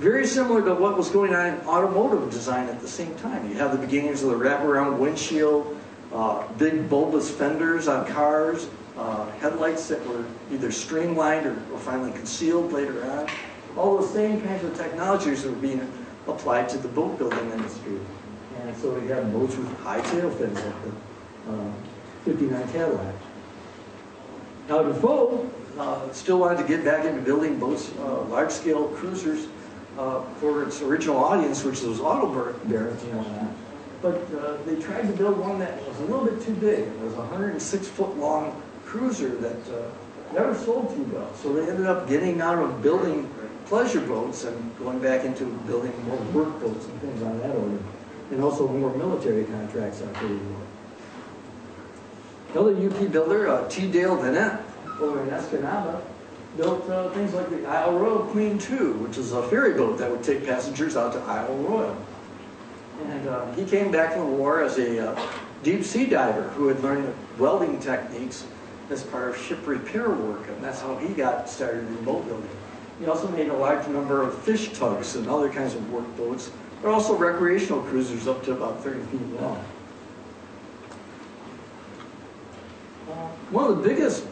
[0.00, 3.46] very similar to what was going on in automotive design at the same time.
[3.48, 5.78] You have the beginnings of the wraparound windshield,
[6.12, 12.12] uh, big bulbous fenders on cars, uh, headlights that were either streamlined or, or, finally
[12.12, 13.28] concealed later on.
[13.76, 15.80] All those same kinds of technologies were being
[16.26, 18.00] applied to the boat building industry.
[18.62, 21.72] And so we have boats with high tail fins like the uh,
[22.24, 23.14] 59 Cadillac.
[24.68, 25.48] Now Defoe
[25.78, 29.46] uh, still wanted to get back into building boats, uh, large-scale cruisers,
[30.00, 33.52] uh, for its original audience, which was auto barons and whatnot.
[34.00, 36.88] But uh, they tried to build one that was a little bit too big.
[36.88, 39.90] It was a 106 foot long cruiser that uh,
[40.32, 41.32] never sold too well.
[41.34, 43.28] So they ended up getting out of building
[43.66, 47.78] pleasure boats and going back into building more work boats and things on that order.
[48.30, 50.62] And also more military contracts after the war.
[52.52, 53.90] Another UP builder, uh, T.
[53.90, 54.62] Dale Vinette,
[54.98, 56.00] over in Escanaba,
[56.56, 60.10] built uh, things like the Isle Royale Queen II, which is a ferry boat that
[60.10, 61.96] would take passengers out to Isle Royale.
[63.06, 65.32] And uh, he came back from the war as a uh,
[65.62, 68.44] deep sea diver who had learned welding techniques
[68.90, 72.50] as part of ship repair work, and that's how he got started in boat building.
[72.98, 76.50] He also made a large number of fish tugs and other kinds of work boats,
[76.82, 79.56] but also recreational cruisers up to about 30 feet long.
[83.50, 84.26] One of the biggest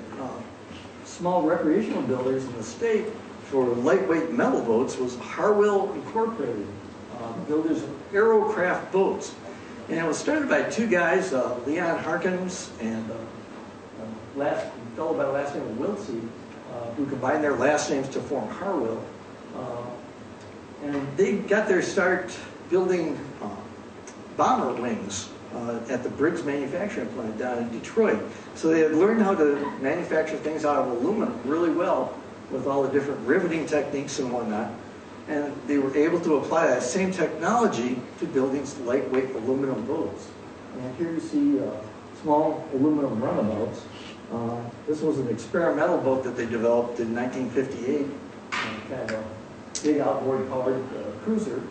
[1.18, 3.06] small recreational builders in the state
[3.50, 6.66] for lightweight metal boats was Harwill Incorporated,
[7.20, 9.34] uh, builders of aerocraft boats.
[9.88, 15.14] And it was started by two guys, uh, Leon Harkins and uh, a last, fellow
[15.14, 16.22] by the last name of Wilsey,
[16.72, 19.02] uh, who combined their last names to form Harwill.
[19.56, 19.86] Uh,
[20.84, 22.36] and they got their start
[22.70, 23.48] building uh,
[24.36, 28.20] bomber wings uh, at the Briggs manufacturing plant down in Detroit.
[28.54, 32.16] So they had learned how to manufacture things out of aluminum really well
[32.50, 34.70] with all the different riveting techniques and whatnot.
[35.28, 40.28] And they were able to apply that same technology to building lightweight aluminum boats.
[40.74, 41.70] And here you see uh,
[42.22, 43.84] small aluminum runabouts.
[44.32, 48.06] Uh, This was an experimental boat that they developed in 1958,
[48.52, 48.56] uh,
[48.88, 49.24] kind of a
[49.82, 51.62] big outboard powered uh, cruiser,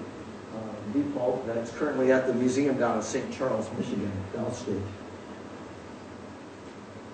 [0.94, 3.32] default, that's currently at the museum down in St.
[3.34, 4.82] Charles, Michigan, downstate.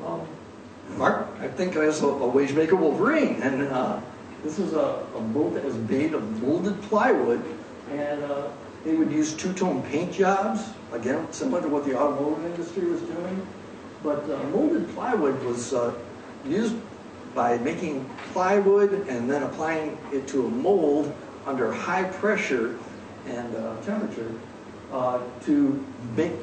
[0.06, 0.22] Um,
[0.98, 4.00] Mark, I think I was a a Wagemaker Wolverine, and uh,
[4.44, 7.42] this is a a boat that was made of molded plywood,
[7.92, 8.50] and uh,
[8.84, 13.48] they would use two-tone paint jobs, again, similar to what the automotive industry was doing.
[14.04, 15.94] But uh, molded plywood was uh,
[16.46, 16.76] used
[17.34, 21.14] by making plywood and then applying it to a mold
[21.46, 22.78] under high pressure
[23.28, 24.32] and uh, temperature
[24.92, 26.34] uh, to make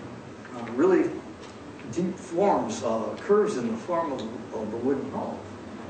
[0.57, 1.11] uh, really
[1.93, 4.21] deep forms, uh, curves in the form of,
[4.55, 5.39] of the wooden hull.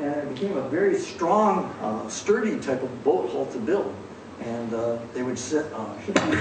[0.01, 3.95] And it became a very strong, uh, sturdy type of boat hull to build.
[4.41, 4.71] And
[5.13, 5.87] they would sit, uh, all,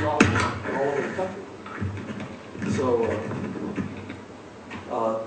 [0.05, 1.43] all over the country.
[2.71, 3.05] So,
[4.91, 5.19] uh,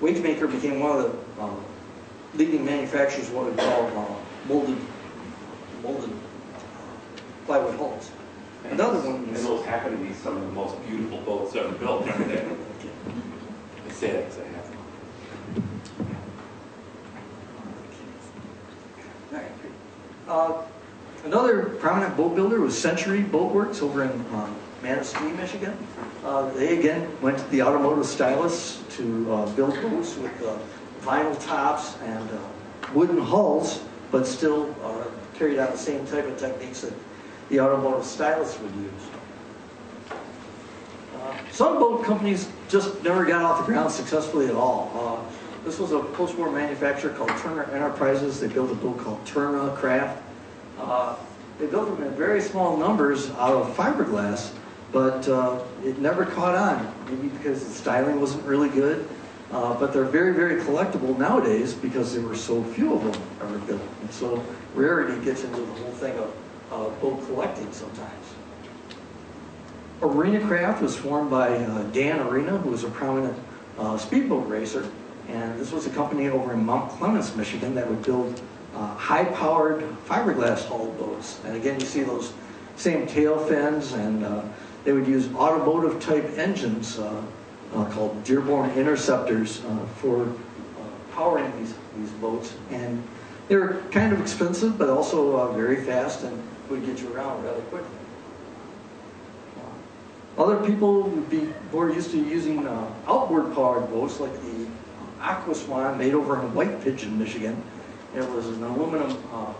[0.00, 1.02] Wagemaker became one of
[1.36, 1.54] the uh,
[2.34, 4.78] leading manufacturers of what we call uh, molded,
[5.82, 6.10] molded
[7.46, 8.10] plywood hulls.
[8.70, 12.08] Another one And those happen to be some of the most beautiful boats ever built,
[12.08, 12.40] aren't they?
[12.42, 15.68] I say that because I have them.
[19.32, 19.52] Alright.
[20.28, 20.62] Uh,
[21.24, 24.46] Another prominent boat builder was Century Boat Works over in uh,
[24.82, 25.74] Manistee, Michigan.
[26.22, 30.58] Uh, They again went to the automotive stylists to uh, build boats with uh,
[31.00, 32.38] vinyl tops and uh,
[32.92, 35.04] wooden hulls, but still uh,
[35.38, 36.92] carried out the same type of techniques that
[37.48, 38.92] the automotive stylists would use.
[41.16, 44.90] Uh, Some boat companies just never got off the ground successfully at all.
[44.94, 45.30] Uh,
[45.64, 48.38] This was a post-war manufacturer called Turner Enterprises.
[48.38, 50.22] They built a boat called Turner Craft.
[50.78, 51.16] Uh,
[51.58, 54.50] They built them in very small numbers out of fiberglass,
[54.92, 59.06] but uh, it never caught on, maybe because the styling wasn't really good.
[59.52, 63.58] Uh, But they're very, very collectible nowadays because there were so few of them ever
[63.58, 63.80] built.
[64.02, 64.42] And so
[64.74, 66.32] rarity gets into the whole thing of
[66.74, 68.34] uh, boat collecting sometimes.
[70.02, 73.38] Arena Craft was formed by uh, Dan Arena, who was a prominent
[73.78, 74.86] uh, speedboat racer.
[75.28, 78.40] And this was a company over in Mount Clemens, Michigan, that would build
[78.74, 81.40] uh, high-powered fiberglass hull boats.
[81.46, 82.34] And again, you see those
[82.76, 84.42] same tail fins, and uh,
[84.82, 87.22] they would use automotive-type engines uh,
[87.90, 89.62] called Dearborn Interceptors
[89.96, 90.30] for
[91.12, 92.54] powering these, these boats.
[92.70, 93.02] And
[93.48, 97.44] they were kind of expensive, but also uh, very fast and would get you around
[97.44, 97.98] rather quickly.
[100.36, 104.66] Other people would be more used to using uh, outboard powered boats like the
[105.20, 107.62] Aqua Swan made over in White Pigeon, Michigan.
[108.16, 109.52] It was an aluminum uh,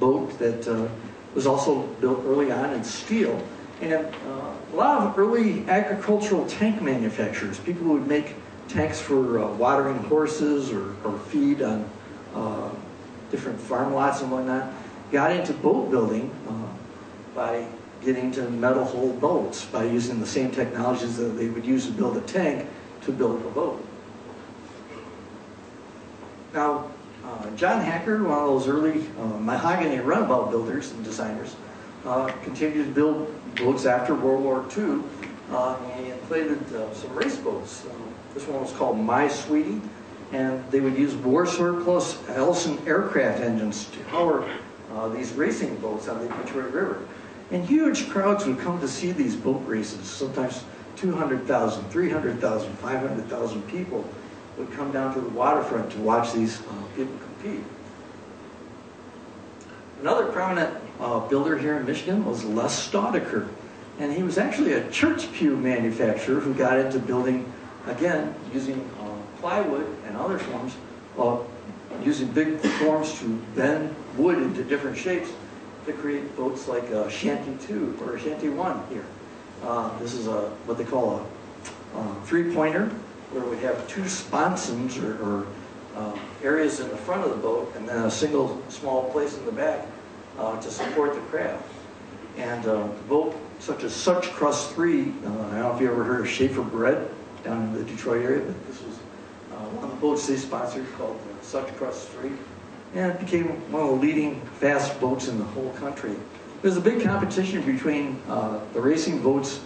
[0.00, 0.88] boat that uh,
[1.34, 3.42] was also built early on in steel.
[3.82, 8.34] And uh, a lot of early agricultural tank manufacturers, people who would make
[8.66, 11.88] tanks for uh, watering horses or, or feed on
[13.30, 14.72] different farm lots and whatnot,
[15.10, 16.68] got into boat building uh,
[17.34, 17.66] by
[18.04, 21.92] getting to metal hull boats by using the same technologies that they would use to
[21.92, 22.66] build a tank
[23.02, 23.84] to build a boat.
[26.54, 26.90] Now,
[27.24, 31.56] uh, John Hacker, one of those early uh, mahogany runabout builders and designers,
[32.04, 35.02] uh, continued to build boats after World War II.
[35.50, 37.86] Uh, and inflated uh, some race boats.
[37.86, 37.90] Uh,
[38.34, 39.80] this one was called My Sweetie,
[40.30, 44.46] and they would use war surplus Allison aircraft engines to power
[44.94, 47.06] uh, these racing boats on the Detroit River.
[47.50, 50.06] And huge crowds would come to see these boat races.
[50.06, 50.64] Sometimes
[50.96, 54.04] 200,000, 300,000, 500,000 people
[54.58, 56.64] would come down to the waterfront to watch these uh,
[56.96, 57.64] people compete.
[60.00, 63.48] Another prominent uh, builder here in Michigan was Les Staudacher.
[63.98, 67.50] And he was actually a church pew manufacturer who got into building,
[67.86, 70.76] again, using uh, plywood and other forms,
[71.18, 71.38] uh,
[72.04, 75.30] using big forms to bend wood into different shapes
[75.86, 79.06] to create boats like uh, Shanty 2 or Shanty 1 here.
[79.62, 81.26] Uh, this is a what they call
[81.94, 82.90] a three-pointer,
[83.32, 85.46] where we have two sponsons or, or
[85.96, 89.44] uh, areas in the front of the boat and then a single small place in
[89.44, 89.86] the back
[90.38, 91.64] uh, to support the craft.
[92.36, 95.90] And uh, the boat, such as Such Crust 3, uh, I don't know if you
[95.90, 97.10] ever heard of Schaefer Bread
[97.42, 100.86] down in the Detroit area, but this was uh, one of the boats they sponsored
[100.96, 102.30] called Such Crust 3.
[102.94, 106.16] And it became one of the leading fast boats in the whole country.
[106.62, 109.60] There's a big competition between uh, the racing boats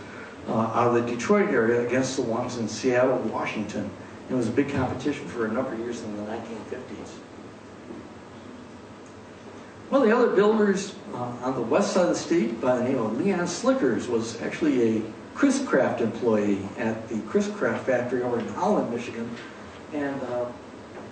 [0.49, 3.91] uh, out of the Detroit area against the ones in Seattle, Washington.
[4.29, 7.09] It was a big competition for a number of years in the 1950s.
[9.89, 12.85] One of the other builders uh, on the west side of the state by the
[12.85, 15.03] name of Leon Slikkers was actually a
[15.35, 19.31] Chris Craft employee at the Chris Craft factory over in Holland, Michigan.
[19.93, 20.47] And uh,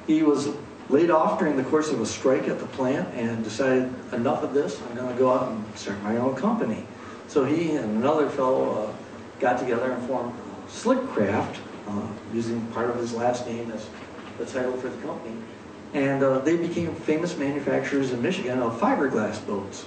[0.07, 0.49] he was
[0.91, 4.53] laid off during the course of a strike at the plant and decided, enough of
[4.53, 6.85] this, I'm going to go out and start my own company.
[7.29, 8.93] So he and another fellow uh,
[9.39, 10.35] got together and formed
[10.69, 13.89] Slick Craft, uh, using part of his last name as
[14.39, 15.37] the title for the company.
[15.95, 19.87] And uh, they became famous manufacturers in Michigan of fiberglass boats.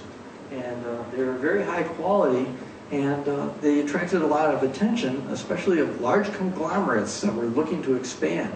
[0.50, 2.46] And uh, they were very high quality,
[2.90, 7.82] and uh, they attracted a lot of attention, especially of large conglomerates that were looking
[7.82, 8.52] to expand.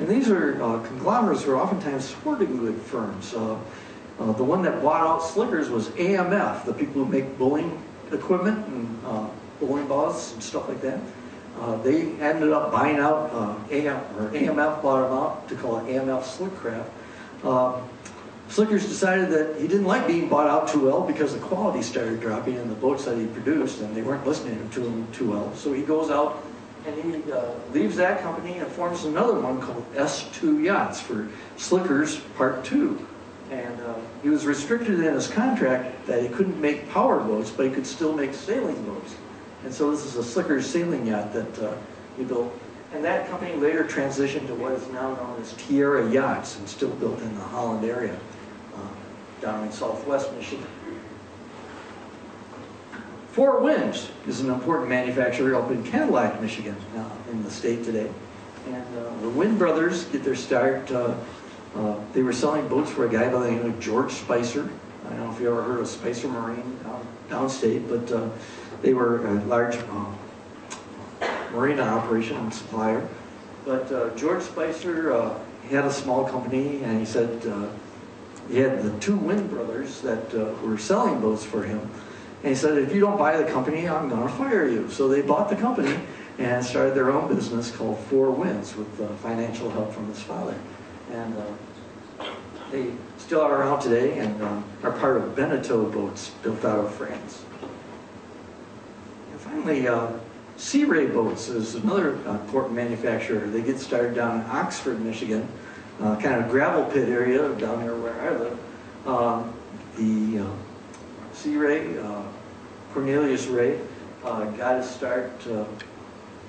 [0.00, 3.34] And these are uh, conglomerates are oftentimes sporting good firms.
[3.34, 3.58] Uh,
[4.18, 7.80] uh, the one that bought out Slikkers was AMF, the people who make bowling
[8.10, 9.28] equipment and uh,
[9.60, 11.00] bowling balls and stuff like that.
[11.60, 15.78] Uh, they ended up buying out uh, AM, or AMF bought them out to call
[15.78, 16.88] it AMF Slickcraft.
[18.48, 22.20] Slikkers decided that he didn't like being bought out too well because the quality started
[22.20, 25.54] dropping in the boats that he produced, and they weren't listening to him too well.
[25.54, 26.42] So he goes out
[26.86, 32.20] and he uh, leaves that company and forms another one called S2 Yachts for Slikkers
[32.36, 33.06] Part 2.
[33.50, 37.66] And uh, he was restricted in his contract that he couldn't make power boats, but
[37.66, 39.16] he could still make sailing boats.
[39.64, 41.74] And so this is a Slikkers sailing yacht that uh,
[42.16, 42.56] he built.
[42.92, 46.90] And that company later transitioned to what is now known as Tiara Yachts and still
[46.90, 48.18] built in the Holland area,
[48.74, 48.78] uh,
[49.40, 50.66] down in southwest Michigan.
[53.32, 58.10] Four Winns is an important manufacturer up in Cadillac, Michigan, uh, in the state today.
[58.66, 60.90] And uh, the Winn brothers get their start.
[60.90, 61.14] Uh,
[61.76, 64.68] uh, they were selling boats for a guy by the name of George Spicer.
[65.06, 68.28] I don't know if you ever heard of Spicer Marine down, downstate, but uh,
[68.82, 70.06] they were a large uh,
[71.52, 73.08] marina operation and supplier.
[73.64, 75.36] But George Spicer
[75.68, 77.28] had a small company, and he said
[78.48, 80.32] he had the two Winn brothers that
[80.64, 81.88] were selling boats for him.
[82.42, 84.90] And he said, if you don't buy the company, I'm going to fire you.
[84.90, 85.94] So they bought the company
[86.38, 90.54] and started their own business called Four Winns with uh, financial help from his father.
[91.12, 92.24] And uh,
[92.70, 96.94] they still are around today and uh, are part of Beneteau boats built out of
[96.94, 97.44] France.
[99.32, 100.12] And finally, uh,
[100.56, 103.46] Sea Ray Boats is another uh, important manufacturer.
[103.46, 105.46] They get started down in Oxford, Michigan,
[106.00, 108.58] uh, kind of gravel pit area down there where I live.
[109.06, 109.54] Um,
[109.96, 110.46] the
[111.40, 112.22] Sea Ray, uh,
[112.92, 113.80] Cornelius Ray,
[114.22, 115.64] uh, got his start uh,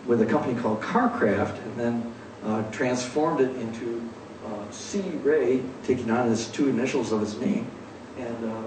[0.06, 2.14] with a company called Carcraft and then
[2.44, 4.04] uh, transformed it into
[4.46, 7.66] uh, Sea Ray, taking on his two initials of his name.
[8.18, 8.64] And uh,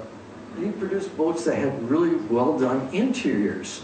[0.59, 3.83] he produced boats that had really well done interiors.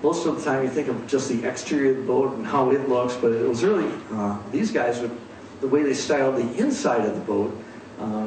[0.00, 2.70] Most of the time you think of just the exterior of the boat and how
[2.70, 3.92] it looks, but it was really,
[4.52, 5.16] these guys, would,
[5.60, 7.56] the way they styled the inside of the boat,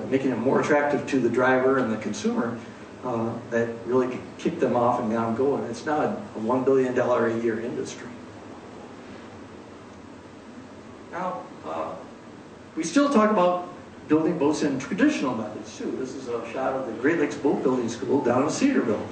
[0.10, 2.58] making it more attractive to the driver and the consumer,
[3.06, 5.64] that really kicked them off and got them going.
[5.66, 8.10] It's now a $1 billion a year industry.
[11.12, 11.94] Now, uh,
[12.76, 13.70] we still talk about
[14.08, 15.96] building boats in traditional methods too.
[15.98, 19.06] This is a shot of the Great Lakes Boat Building School down in Cedarville.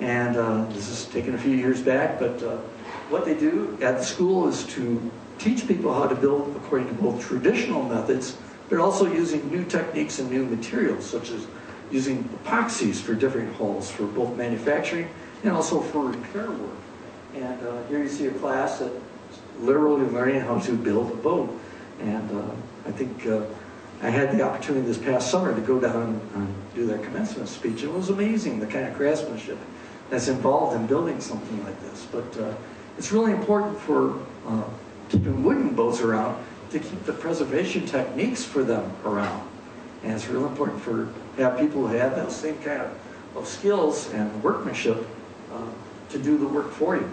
[0.00, 2.58] And uh, this is taken a few years back, but uh,
[3.08, 6.94] what they do at the school is to teach people how to build according to
[6.94, 8.36] both traditional methods,
[8.68, 11.46] but also using new techniques and new materials, such as
[11.90, 15.08] using epoxies for different hulls for both manufacturing
[15.42, 16.78] and also for repair work.
[17.34, 18.92] And uh, here you see a class that
[19.60, 21.50] literally learning how to build a boat.
[22.00, 22.50] And uh,
[22.86, 23.42] I think uh,
[24.02, 27.82] I had the opportunity this past summer to go down and, do their commencement speech.
[27.82, 29.56] It was amazing the kind of craftsmanship
[30.10, 32.06] that's involved in building something like this.
[32.12, 32.54] But uh,
[32.98, 34.64] it's really important for uh,
[35.08, 39.48] keeping wooden boats around to keep the preservation techniques for them around.
[40.02, 42.98] And it's real important for have people who have that same kind of,
[43.36, 45.06] of skills and workmanship
[45.52, 45.62] uh,
[46.10, 47.10] to do the work for you.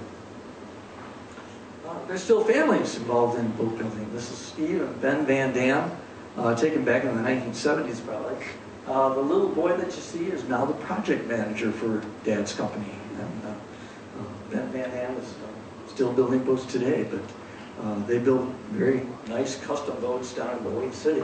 [1.87, 4.09] Uh, there's still families involved in boat building.
[4.13, 5.91] This is Steve and Ben Van Dam,
[6.37, 8.35] uh, taken back in the 1970s probably.
[8.87, 12.91] Uh, the little boy that you see is now the project manager for Dad's company.
[13.19, 15.33] And uh, uh, Ben Van Dam is
[15.87, 21.23] still building boats today, but they build very nice custom boats down in Boyne City.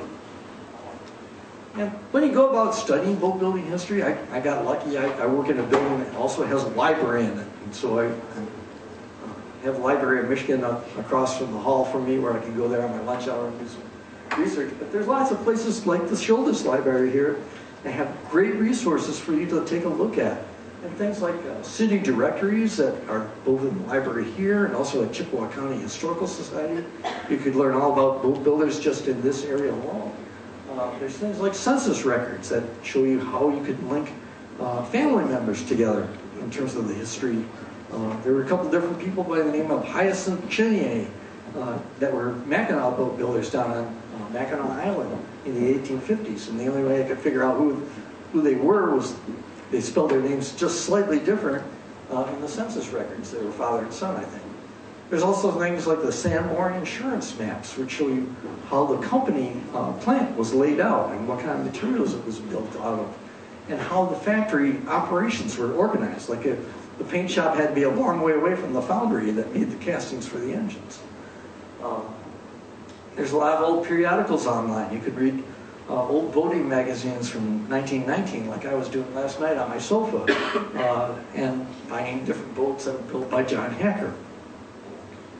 [1.80, 4.97] And when you go about studying boat building history, I, I got lucky.
[4.97, 7.47] I, I work in a building that also has a library in it.
[7.63, 12.19] And so I, I have a library in Michigan across from the hall from me
[12.19, 14.73] where I can go there on my lunch hour and do some research.
[14.77, 17.39] But there's lots of places like the Shouldice Library here
[17.84, 20.43] that have great resources for you to take a look at.
[20.84, 25.05] And things like uh, city directories that are both in the library here and also
[25.05, 26.86] at Chippewa County Historical Society.
[27.30, 30.13] You could learn all about boat builders just in this area alone.
[30.80, 34.13] Uh, there's things like census records that show you how you could link
[34.61, 36.07] uh, family members together
[36.39, 37.43] in terms of the history
[37.91, 41.07] Uh, there were a couple different people by the name of Hyacinth Chenier
[41.57, 46.49] uh, that were Mackinac boat builders down on uh, Mackinac Island in the 1850s.
[46.49, 47.84] And the only way I could figure out who,
[48.32, 49.15] who they were was
[49.71, 51.65] they spelled their names just slightly different
[52.11, 53.32] uh, in the census records.
[53.32, 54.49] They were father and son, I think.
[55.10, 58.34] There's also things like the Sanborn insurance maps, which show you
[58.68, 62.38] how the company uh, plant was laid out and what kind of materials it was
[62.38, 63.18] built out of,
[63.70, 66.30] and how the factory operations were organized.
[66.30, 66.60] Like if
[66.99, 69.72] the paint shop had to be a long way away from the foundry that made
[69.72, 70.99] the castings for the engines.
[71.82, 72.14] Um,
[73.16, 74.93] there's a lot of old periodicals online.
[74.93, 75.43] You could read
[75.89, 80.32] uh, old boating magazines from 1919, like I was doing last night on my sofa,
[80.78, 84.14] uh, and finding different boats that were built by John Hacker.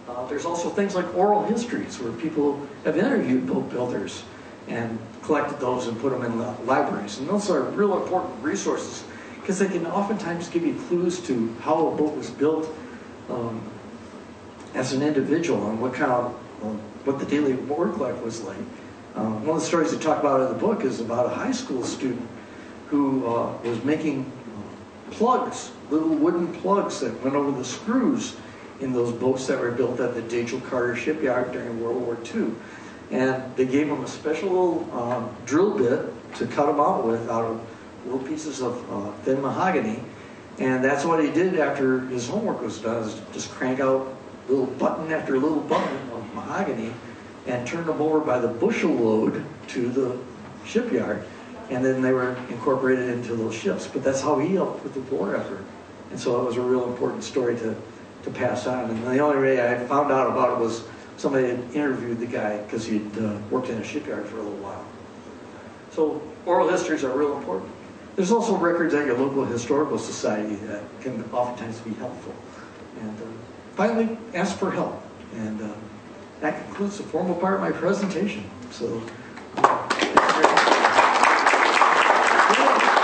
[0.10, 4.24] Uh, there's also things like oral histories where people have interviewed boat builders
[4.68, 7.20] and collected those and put them in the libraries.
[7.20, 9.04] And those are real important resources
[9.40, 12.74] because they can oftentimes give you clues to how a boat was built
[13.30, 13.62] um,
[14.74, 18.58] as an individual and what kind of um, what the daily work life was like.
[19.16, 21.52] Um, one of the stories I talk about in the book is about a high
[21.52, 22.28] school student
[22.88, 24.32] who uh, was making
[25.12, 28.36] plugs, little wooden plugs that went over the screws
[28.82, 32.54] in those boats that were built at the Dachel Carter shipyard during World War II.
[33.12, 37.46] And they gave him a special um, drill bit to cut them out with out
[37.46, 37.62] of
[38.06, 40.00] little pieces of uh, thin mahogany.
[40.60, 44.16] And that's what he did after his homework was done, is just crank out
[44.48, 46.92] little button after little button of mahogany
[47.48, 50.18] and turn them over by the bushel load to the
[50.66, 51.24] shipyard.
[51.70, 53.88] And then they were incorporated into those ships.
[53.88, 55.64] But that's how he helped with the war effort.
[56.12, 57.76] And so it was a real important story to,
[58.24, 58.90] to pass on.
[58.90, 60.84] And the only way I found out about it was
[61.18, 64.58] somebody had interviewed the guy because he'd uh, worked in a shipyard for a little
[64.60, 64.86] while.
[65.92, 67.72] So oral histories are real important.
[68.16, 72.34] There's also records at your local historical society that can oftentimes be helpful.
[73.02, 73.26] And uh,
[73.76, 75.02] finally, ask for help.
[75.36, 75.74] And uh,
[76.42, 78.44] that concludes the formal part of my presentation.
[78.72, 79.02] So,
[79.58, 79.88] uh.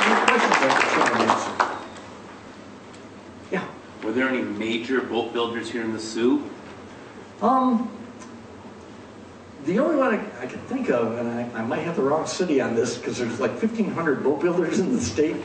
[0.05, 1.53] Any questions I can try and answer?
[3.51, 3.65] Yeah.
[4.03, 6.49] Were there any major boat builders here in the Soo?
[7.41, 7.91] Um,
[9.65, 12.25] the only one I, I can think of, and I, I might have the wrong
[12.25, 15.35] city on this because there's like 1,500 boat builders in the state.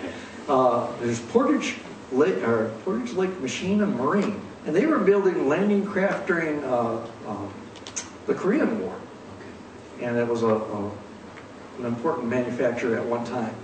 [0.49, 1.77] Uh, there's Portage
[2.13, 7.07] Lake, or Portage Lake Machine and Marine, and they were building landing craft during uh,
[7.27, 7.53] um,
[8.27, 8.95] the Korean War,
[10.01, 10.91] and it was a, a
[11.81, 13.55] an important manufacturer at one time.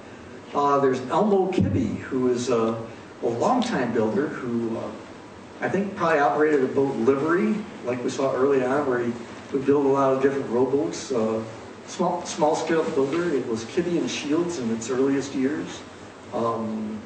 [0.54, 2.82] Uh, there's Elmo Kibbe, who is a,
[3.22, 4.90] a longtime builder who uh,
[5.60, 9.12] I think probably operated a boat livery, like we saw early on, where he
[9.52, 11.10] would build a lot of different rowboats.
[11.10, 11.42] Uh,
[11.86, 13.34] small, small scale builder.
[13.34, 15.80] It was Kitty and Shields in its earliest years.
[16.34, 17.00] Um,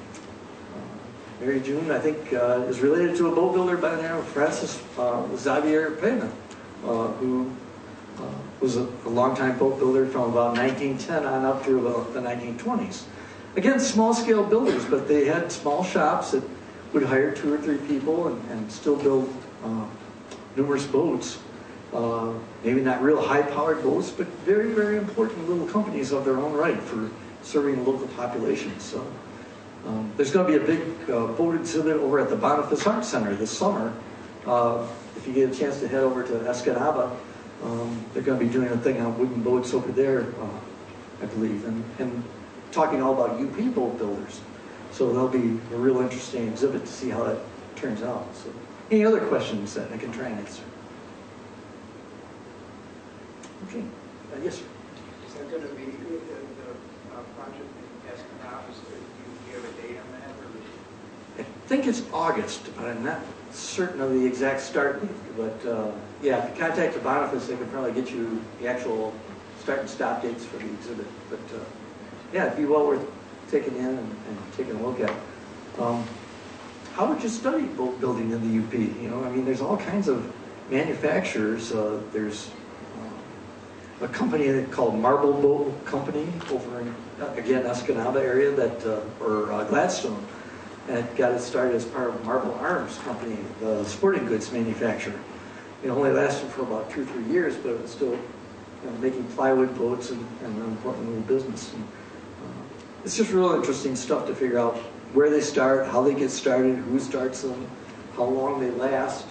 [0.74, 4.16] uh, Mary June, I think, uh, is related to a boat builder by the name
[4.16, 6.30] of Francis uh, Xavier Pena,
[6.84, 7.52] uh, who
[8.60, 11.82] was a, a longtime boat builder from about 1910 on up through
[12.12, 13.04] the 1920s.
[13.56, 16.44] Again, small scale builders, but they had small shops that
[16.92, 19.32] would hire two or three people and, and still build
[19.64, 19.86] uh,
[20.56, 21.38] numerous boats.
[21.92, 22.32] Uh,
[22.62, 26.52] maybe not real high powered boats, but very, very important little companies of their own
[26.52, 27.10] right for
[27.42, 28.84] serving the local populations.
[28.84, 29.04] So
[29.86, 33.04] um, there's going to be a big uh, boat exhibit over at the Bonifas Art
[33.04, 33.92] Center this summer.
[34.46, 34.86] Uh,
[35.16, 37.16] if you get a chance to head over to Escanaba,
[37.64, 41.26] um, they're going to be doing a thing on wooden boats over there, uh, I
[41.26, 42.22] believe, and, and
[42.72, 44.40] talking all about UP boat builders.
[44.92, 47.38] So that'll be a real interesting exhibit to see how that
[47.76, 48.26] turns out.
[48.34, 48.52] So,
[48.90, 50.62] any other questions that I can try and answer?
[53.68, 54.64] Okay, uh, yes, sir.
[55.26, 56.70] Is that going to be the, the
[57.14, 57.66] uh, project
[58.06, 58.96] in is do
[59.48, 61.40] you have a date on that, or?
[61.40, 63.20] I think it's August, but I'm not
[63.52, 65.36] certain of the exact start date.
[65.36, 65.92] But uh,
[66.22, 69.14] yeah, if you contact the Bonifas, they can probably get you the actual
[69.60, 71.06] start and stop dates for the exhibit.
[71.28, 71.64] But uh,
[72.32, 73.06] yeah, it'd be well worth
[73.50, 75.12] taking in and, and taking a look at.
[75.78, 76.04] Um,
[76.92, 78.72] how would you study boat building in the UP?
[78.72, 80.32] You know, I mean, there's all kinds of
[80.70, 81.72] manufacturers.
[81.72, 82.50] Uh, there's
[84.00, 89.24] uh, a company called Marble Boat Company over in, uh, again, Escanaba area that, uh,
[89.24, 90.24] or uh, Gladstone.
[90.88, 95.18] And it got it started as part of Marble Arms Company, the sporting goods manufacturer.
[95.82, 98.18] It only lasted for about two, three years, but it was still you
[98.84, 101.72] know, making plywood boats and, and an important little business.
[101.72, 101.86] And,
[103.04, 104.76] it's just real interesting stuff to figure out
[105.14, 107.68] where they start, how they get started, who starts them,
[108.14, 109.26] how long they last,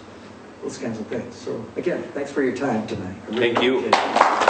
[0.61, 1.36] those kinds of things.
[1.36, 3.15] So again, thanks for your time tonight.
[3.30, 4.48] Really Thank you.